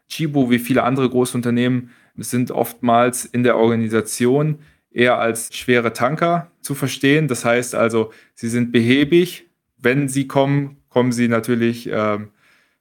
Chibo, 0.10 0.50
wie 0.50 0.60
viele 0.60 0.84
andere 0.84 1.10
Großunternehmen, 1.10 1.92
sind 2.22 2.52
oftmals 2.52 3.26
in 3.26 3.44
der 3.44 3.58
Organisation 3.58 4.60
eher 4.92 5.20
als 5.20 5.56
schwere 5.56 5.94
Tanker 5.94 6.52
zu 6.62 6.76
verstehen. 6.76 7.28
Das 7.28 7.46
heißt 7.46 7.76
also, 7.76 8.12
sie 8.36 8.50
sind 8.50 8.72
behäbig. 8.72 9.48
Wenn 9.78 10.08
sie 10.08 10.28
kommen, 10.28 10.78
kommen 10.90 11.12
sie 11.12 11.28
natürlich 11.28 11.90
äh, 11.90 12.20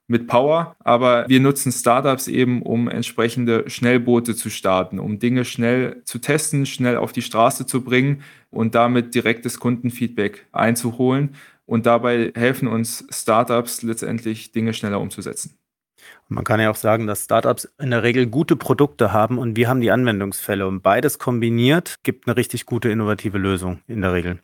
mit 0.09 0.27
Power. 0.27 0.74
Aber 0.81 1.29
wir 1.29 1.38
nutzen 1.40 1.70
Startups 1.70 2.27
eben, 2.27 2.62
um 2.62 2.88
entsprechende 2.88 3.68
Schnellboote 3.70 4.35
zu 4.35 4.51
starten, 4.51 4.98
um 4.98 5.18
Dinge 5.18 5.44
schnell 5.44 6.03
zu 6.05 6.18
testen, 6.18 6.66
schnell 6.66 6.96
auf 6.96 7.12
die 7.12 7.22
Straße 7.22 7.66
zu 7.66 7.85
bringen 7.85 8.22
und 8.51 8.74
damit 8.74 9.14
direktes 9.14 9.61
Kundenfeedback 9.61 10.46
einzuholen. 10.51 11.35
Und 11.66 11.85
dabei 11.85 12.33
helfen 12.35 12.66
uns 12.66 13.07
Startups 13.11 13.83
letztendlich, 13.83 14.53
Dinge 14.53 14.72
schneller 14.72 15.01
umzusetzen. 15.01 15.58
Man 16.29 16.45
kann 16.45 16.61
ja 16.61 16.71
auch 16.71 16.77
sagen, 16.77 17.07
dass 17.07 17.25
Startups 17.25 17.69
in 17.81 17.91
der 17.91 18.03
Regel 18.03 18.27
gute 18.27 18.55
Produkte 18.55 19.12
haben 19.12 19.38
und 19.38 19.57
wir 19.57 19.69
haben 19.69 19.81
die 19.81 19.91
Anwendungsfälle. 19.91 20.67
Und 20.67 20.83
beides 20.83 21.19
kombiniert 21.19 21.97
gibt 22.03 22.27
eine 22.27 22.37
richtig 22.37 22.67
gute 22.67 22.91
innovative 22.91 23.38
Lösung 23.38 23.81
in 23.87 24.03
der 24.03 24.12
Regel. 24.12 24.41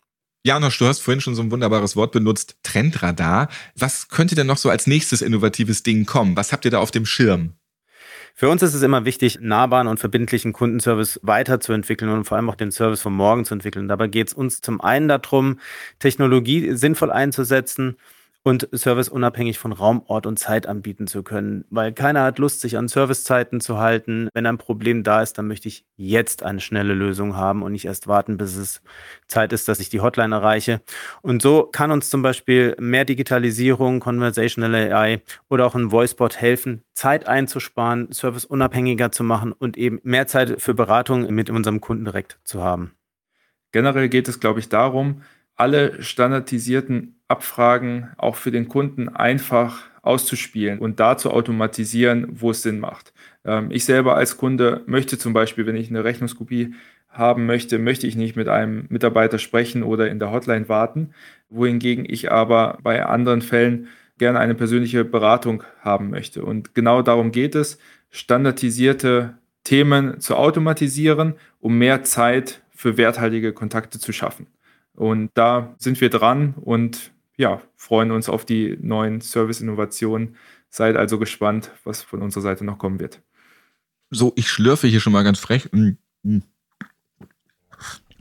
Janosch, 0.46 0.78
du 0.78 0.86
hast 0.86 1.00
vorhin 1.00 1.20
schon 1.20 1.34
so 1.34 1.42
ein 1.42 1.50
wunderbares 1.50 1.94
Wort 1.94 2.12
benutzt, 2.12 2.56
Trendradar. 2.62 3.48
Was 3.76 4.08
könnte 4.08 4.34
denn 4.34 4.46
noch 4.46 4.56
so 4.56 4.70
als 4.70 4.86
nächstes 4.86 5.20
innovatives 5.20 5.82
Ding 5.82 6.06
kommen? 6.06 6.36
Was 6.36 6.52
habt 6.52 6.64
ihr 6.64 6.70
da 6.70 6.78
auf 6.78 6.90
dem 6.90 7.04
Schirm? 7.04 7.54
Für 8.34 8.48
uns 8.48 8.62
ist 8.62 8.74
es 8.74 8.82
immer 8.82 9.04
wichtig, 9.04 9.38
nahbaren 9.40 9.86
und 9.86 10.00
verbindlichen 10.00 10.52
Kundenservice 10.52 11.20
weiterzuentwickeln 11.22 12.10
und 12.10 12.24
vor 12.24 12.36
allem 12.36 12.50
auch 12.50 12.56
den 12.56 12.72
Service 12.72 13.00
von 13.00 13.14
morgen 13.14 13.44
zu 13.44 13.54
entwickeln. 13.54 13.88
Dabei 13.88 14.08
geht 14.08 14.28
es 14.28 14.34
uns 14.34 14.60
zum 14.60 14.80
einen 14.80 15.06
darum, 15.06 15.60
Technologie 15.98 16.74
sinnvoll 16.74 17.12
einzusetzen 17.12 17.96
und 18.44 18.68
Service 18.74 19.08
unabhängig 19.08 19.58
von 19.58 19.72
Raum, 19.72 20.02
Ort 20.06 20.26
und 20.26 20.38
Zeit 20.38 20.66
anbieten 20.66 21.06
zu 21.06 21.22
können. 21.22 21.64
Weil 21.70 21.92
keiner 21.92 22.22
hat 22.22 22.38
Lust, 22.38 22.60
sich 22.60 22.76
an 22.76 22.88
Servicezeiten 22.88 23.60
zu 23.60 23.78
halten. 23.78 24.28
Wenn 24.34 24.44
ein 24.44 24.58
Problem 24.58 25.02
da 25.02 25.22
ist, 25.22 25.38
dann 25.38 25.48
möchte 25.48 25.66
ich 25.66 25.86
jetzt 25.96 26.42
eine 26.42 26.60
schnelle 26.60 26.92
Lösung 26.92 27.36
haben 27.36 27.62
und 27.62 27.72
nicht 27.72 27.86
erst 27.86 28.06
warten, 28.06 28.36
bis 28.36 28.54
es 28.56 28.82
Zeit 29.28 29.54
ist, 29.54 29.66
dass 29.66 29.80
ich 29.80 29.88
die 29.88 30.00
Hotline 30.00 30.34
erreiche. 30.34 30.82
Und 31.22 31.40
so 31.40 31.64
kann 31.64 31.90
uns 31.90 32.10
zum 32.10 32.20
Beispiel 32.20 32.76
mehr 32.78 33.06
Digitalisierung, 33.06 34.00
Conversational 34.00 34.74
AI 34.74 35.22
oder 35.48 35.64
auch 35.64 35.74
ein 35.74 35.90
Voicebot 35.90 36.36
helfen, 36.36 36.84
Zeit 36.92 37.26
einzusparen, 37.26 38.12
Service 38.12 38.44
unabhängiger 38.44 39.10
zu 39.10 39.24
machen 39.24 39.52
und 39.52 39.78
eben 39.78 40.00
mehr 40.02 40.26
Zeit 40.26 40.60
für 40.60 40.74
Beratung 40.74 41.32
mit 41.34 41.48
unserem 41.48 41.80
Kunden 41.80 42.04
direkt 42.04 42.38
zu 42.44 42.62
haben. 42.62 42.92
Generell 43.72 44.08
geht 44.08 44.28
es, 44.28 44.38
glaube 44.38 44.60
ich, 44.60 44.68
darum, 44.68 45.22
alle 45.56 46.02
standardisierten 46.02 47.20
Abfragen 47.28 48.10
auch 48.16 48.36
für 48.36 48.50
den 48.50 48.68
Kunden 48.68 49.08
einfach 49.08 49.82
auszuspielen 50.02 50.78
und 50.78 51.00
da 51.00 51.16
zu 51.16 51.30
automatisieren, 51.30 52.26
wo 52.40 52.50
es 52.50 52.62
Sinn 52.62 52.80
macht. 52.80 53.12
Ähm, 53.44 53.70
ich 53.70 53.84
selber 53.84 54.16
als 54.16 54.36
Kunde 54.36 54.82
möchte 54.86 55.16
zum 55.16 55.32
Beispiel, 55.32 55.66
wenn 55.66 55.76
ich 55.76 55.88
eine 55.88 56.04
Rechnungskopie 56.04 56.74
haben 57.08 57.46
möchte, 57.46 57.78
möchte 57.78 58.06
ich 58.06 58.16
nicht 58.16 58.36
mit 58.36 58.48
einem 58.48 58.86
Mitarbeiter 58.88 59.38
sprechen 59.38 59.82
oder 59.82 60.10
in 60.10 60.18
der 60.18 60.32
Hotline 60.32 60.68
warten, 60.68 61.14
wohingegen 61.48 62.04
ich 62.08 62.30
aber 62.30 62.78
bei 62.82 63.06
anderen 63.06 63.40
Fällen 63.40 63.88
gerne 64.18 64.40
eine 64.40 64.54
persönliche 64.54 65.04
Beratung 65.04 65.62
haben 65.80 66.10
möchte. 66.10 66.44
Und 66.44 66.74
genau 66.74 67.02
darum 67.02 67.32
geht 67.32 67.54
es, 67.54 67.78
standardisierte 68.10 69.38
Themen 69.62 70.20
zu 70.20 70.36
automatisieren, 70.36 71.34
um 71.60 71.78
mehr 71.78 72.02
Zeit 72.04 72.62
für 72.70 72.96
werthaltige 72.96 73.52
Kontakte 73.52 73.98
zu 73.98 74.12
schaffen. 74.12 74.46
Und 74.94 75.30
da 75.34 75.74
sind 75.78 76.00
wir 76.00 76.10
dran 76.10 76.54
und 76.60 77.12
ja, 77.36 77.60
freuen 77.76 78.12
uns 78.12 78.28
auf 78.28 78.44
die 78.44 78.78
neuen 78.80 79.20
Service-Innovationen. 79.20 80.36
Seid 80.70 80.96
also 80.96 81.18
gespannt, 81.18 81.72
was 81.84 82.02
von 82.02 82.22
unserer 82.22 82.42
Seite 82.42 82.64
noch 82.64 82.78
kommen 82.78 83.00
wird. 83.00 83.20
So, 84.10 84.32
ich 84.36 84.48
schlürfe 84.48 84.86
hier 84.86 85.00
schon 85.00 85.12
mal 85.12 85.24
ganz 85.24 85.38
frech. 85.38 85.68
Mm, 85.72 85.90
mm. 86.22 86.42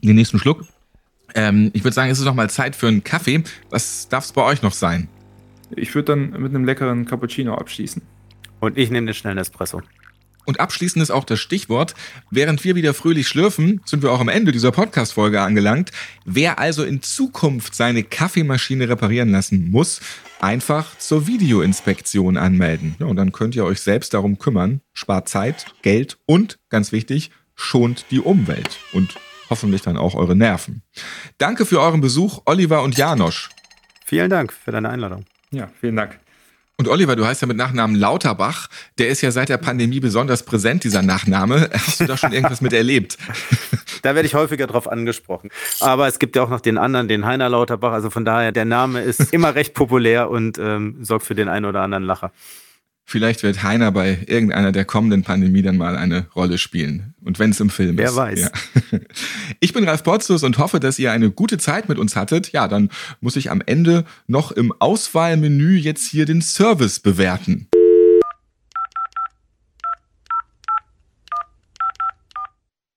Den 0.03 0.15
nächsten 0.15 0.39
Schluck. 0.39 0.65
Ähm, 1.36 1.71
ich 1.73 1.83
würde 1.83 1.93
sagen, 1.93 2.12
es 2.12 2.19
ist 2.19 2.25
noch 2.25 2.33
mal 2.33 2.49
Zeit 2.49 2.75
für 2.75 2.88
einen 2.88 3.03
Kaffee. 3.03 3.43
Was 3.69 4.07
darf 4.09 4.25
es 4.25 4.31
bei 4.31 4.43
euch 4.43 4.62
noch 4.62 4.73
sein? 4.73 5.07
Ich 5.75 5.93
würde 5.95 6.15
dann 6.15 6.41
mit 6.41 6.53
einem 6.53 6.65
leckeren 6.65 7.05
Cappuccino 7.05 7.55
abschließen. 7.55 8.01
Und 8.59 8.77
ich 8.77 8.89
nehme 8.89 9.07
den 9.07 9.15
schnellen 9.15 9.38
Espresso. 9.38 9.81
Und 10.45 10.60
abschließend 10.60 11.01
ist 11.01 11.12
auch 11.12 11.23
das 11.23 11.39
Stichwort, 11.39 11.93
während 12.29 12.63
wir 12.63 12.75
wieder 12.75 12.93
fröhlich 12.93 13.27
schlürfen, 13.27 13.82
sind 13.86 14.03
wir 14.03 14.12
auch 14.12 14.19
am 14.19 14.29
Ende 14.29 14.51
dieser 14.51 14.71
Podcast-Folge 14.71 15.41
angelangt. 15.41 15.91
Wer 16.25 16.60
also 16.60 16.84
in 16.84 17.01
Zukunft 17.01 17.75
seine 17.75 18.03
Kaffeemaschine 18.03 18.89
reparieren 18.89 19.32
lassen 19.32 19.71
muss, 19.71 20.01
einfach 20.41 20.97
zur 20.97 21.27
Videoinspektion 21.27 22.38
anmelden. 22.38 22.95
Ja, 22.99 23.06
und 23.06 23.15
dann 23.15 23.32
könnt 23.32 23.56
ihr 23.56 23.65
euch 23.65 23.82
selbst 23.82 24.13
darum 24.13 24.38
kümmern, 24.38 24.82
spart 24.93 25.29
Zeit, 25.29 25.67
Geld 25.82 26.17
und, 26.25 26.60
ganz 26.69 26.91
wichtig, 26.91 27.32
schont 27.56 28.06
die 28.12 28.19
Umwelt 28.19 28.79
und 28.91 29.15
hoffentlich 29.49 29.82
dann 29.82 29.97
auch 29.97 30.15
eure 30.15 30.36
Nerven. 30.36 30.82
Danke 31.38 31.65
für 31.65 31.79
euren 31.79 32.01
Besuch, 32.01 32.41
Oliver 32.45 32.84
und 32.84 32.97
Janosch. 32.97 33.49
Vielen 34.06 34.29
Dank 34.29 34.51
für 34.51 34.71
deine 34.71 34.89
Einladung. 34.89 35.25
Ja, 35.51 35.69
vielen 35.79 35.95
Dank. 35.95 36.22
Und 36.77 36.88
Oliver, 36.88 37.15
du 37.15 37.25
heißt 37.25 37.41
ja 37.41 37.47
mit 37.47 37.57
Nachnamen 37.57 37.95
Lauterbach. 37.95 38.67
Der 38.97 39.09
ist 39.09 39.21
ja 39.21 39.29
seit 39.29 39.49
der 39.49 39.57
Pandemie 39.57 39.99
besonders 39.99 40.43
präsent, 40.43 40.83
dieser 40.83 41.03
Nachname. 41.03 41.69
Hast 41.73 41.99
du 41.99 42.05
da 42.05 42.17
schon 42.17 42.33
irgendwas 42.33 42.62
mit 42.62 42.73
erlebt? 42.73 43.17
Da 44.01 44.15
werde 44.15 44.27
ich 44.27 44.36
häufiger 44.36 44.67
drauf 44.67 44.91
angesprochen. 44.91 45.49
Aber 45.79 46.09
es 46.09 46.19
gibt 46.19 46.36
ja 46.36 46.43
auch 46.43 46.49
noch 46.49 46.59
den 46.59 46.77
anderen, 46.77 47.07
den 47.07 47.25
Heiner 47.25 47.47
Lauterbach. 47.47 47.93
Also 47.93 48.09
von 48.09 48.25
daher, 48.25 48.51
der 48.51 48.65
Name 48.65 49.01
ist 49.01 49.31
immer 49.31 49.55
recht 49.55 49.73
populär 49.73 50.29
und 50.29 50.57
ähm, 50.57 50.97
sorgt 50.99 51.25
für 51.25 51.36
den 51.36 51.47
einen 51.47 51.63
oder 51.63 51.83
anderen 51.83 52.03
Lacher. 52.03 52.33
Vielleicht 53.06 53.44
wird 53.44 53.63
Heiner 53.63 53.92
bei 53.92 54.20
irgendeiner 54.28 54.72
der 54.72 54.86
kommenden 54.86 55.24
Pandemie 55.24 55.62
dann 55.62 55.78
mal 55.78 55.98
eine 55.98 56.28
Rolle 56.36 56.58
spielen. 56.58 57.13
Und 57.22 57.38
wenn 57.38 57.52
es 57.52 57.60
im 57.60 57.70
Film 57.70 57.98
Wer 57.98 58.10
ist. 58.10 58.16
Wer 58.16 58.24
weiß. 58.24 58.39
Ja. 58.39 59.00
Ich 59.60 59.74
bin 59.74 59.88
Ralf 59.88 60.04
Potzus 60.04 60.44
und 60.44 60.58
hoffe, 60.58 60.80
dass 60.80 61.00
ihr 61.00 61.12
eine 61.12 61.32
gute 61.32 61.58
Zeit 61.58 61.89
mit 61.89 61.98
uns 61.98 62.16
hattet. 62.16 62.52
Ja, 62.52 62.68
dann 62.68 62.89
muss 63.22 63.36
ich 63.36 63.52
am 63.52 63.62
Ende 63.66 64.06
noch 64.28 64.52
im 64.52 64.74
Auswahlmenü 64.80 65.78
jetzt 65.78 66.08
hier 66.08 66.26
den 66.26 66.42
Service 66.42 67.00
bewerten. 67.00 67.68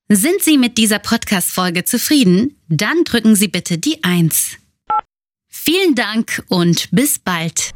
Sind 0.09 0.41
Sie 0.41 0.57
mit 0.57 0.79
dieser 0.79 1.01
Podcast-Folge 1.01 1.85
zufrieden? 1.85 2.57
Dann 2.69 3.03
drücken 3.05 3.35
Sie 3.35 3.49
bitte 3.49 3.77
die 3.77 4.05
Eins. 4.05 4.57
Vielen 5.49 5.97
Dank 5.97 6.45
und 6.49 6.89
bis 6.93 7.19
bald. 7.19 7.76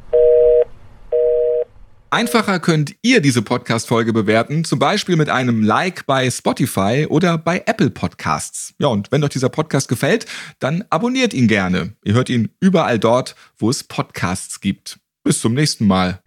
Einfacher 2.12 2.58
könnt 2.58 2.96
ihr 3.02 3.20
diese 3.20 3.40
Podcast-Folge 3.40 4.12
bewerten, 4.12 4.64
zum 4.64 4.80
Beispiel 4.80 5.14
mit 5.14 5.28
einem 5.28 5.62
Like 5.62 6.06
bei 6.06 6.28
Spotify 6.28 7.06
oder 7.08 7.38
bei 7.38 7.62
Apple 7.66 7.90
Podcasts. 7.90 8.74
Ja, 8.80 8.88
und 8.88 9.12
wenn 9.12 9.22
euch 9.22 9.30
dieser 9.30 9.48
Podcast 9.48 9.88
gefällt, 9.88 10.26
dann 10.58 10.84
abonniert 10.90 11.32
ihn 11.32 11.46
gerne. 11.46 11.92
Ihr 12.04 12.14
hört 12.14 12.28
ihn 12.28 12.50
überall 12.58 12.98
dort, 12.98 13.36
wo 13.58 13.70
es 13.70 13.84
Podcasts 13.84 14.60
gibt. 14.60 14.98
Bis 15.22 15.40
zum 15.40 15.54
nächsten 15.54 15.86
Mal. 15.86 16.20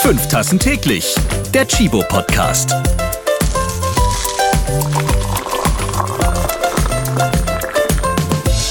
Fünf 0.00 0.28
Tassen 0.28 0.58
täglich. 0.58 1.14
Der 1.52 1.68
Chibo 1.68 2.02
Podcast. 2.08 2.74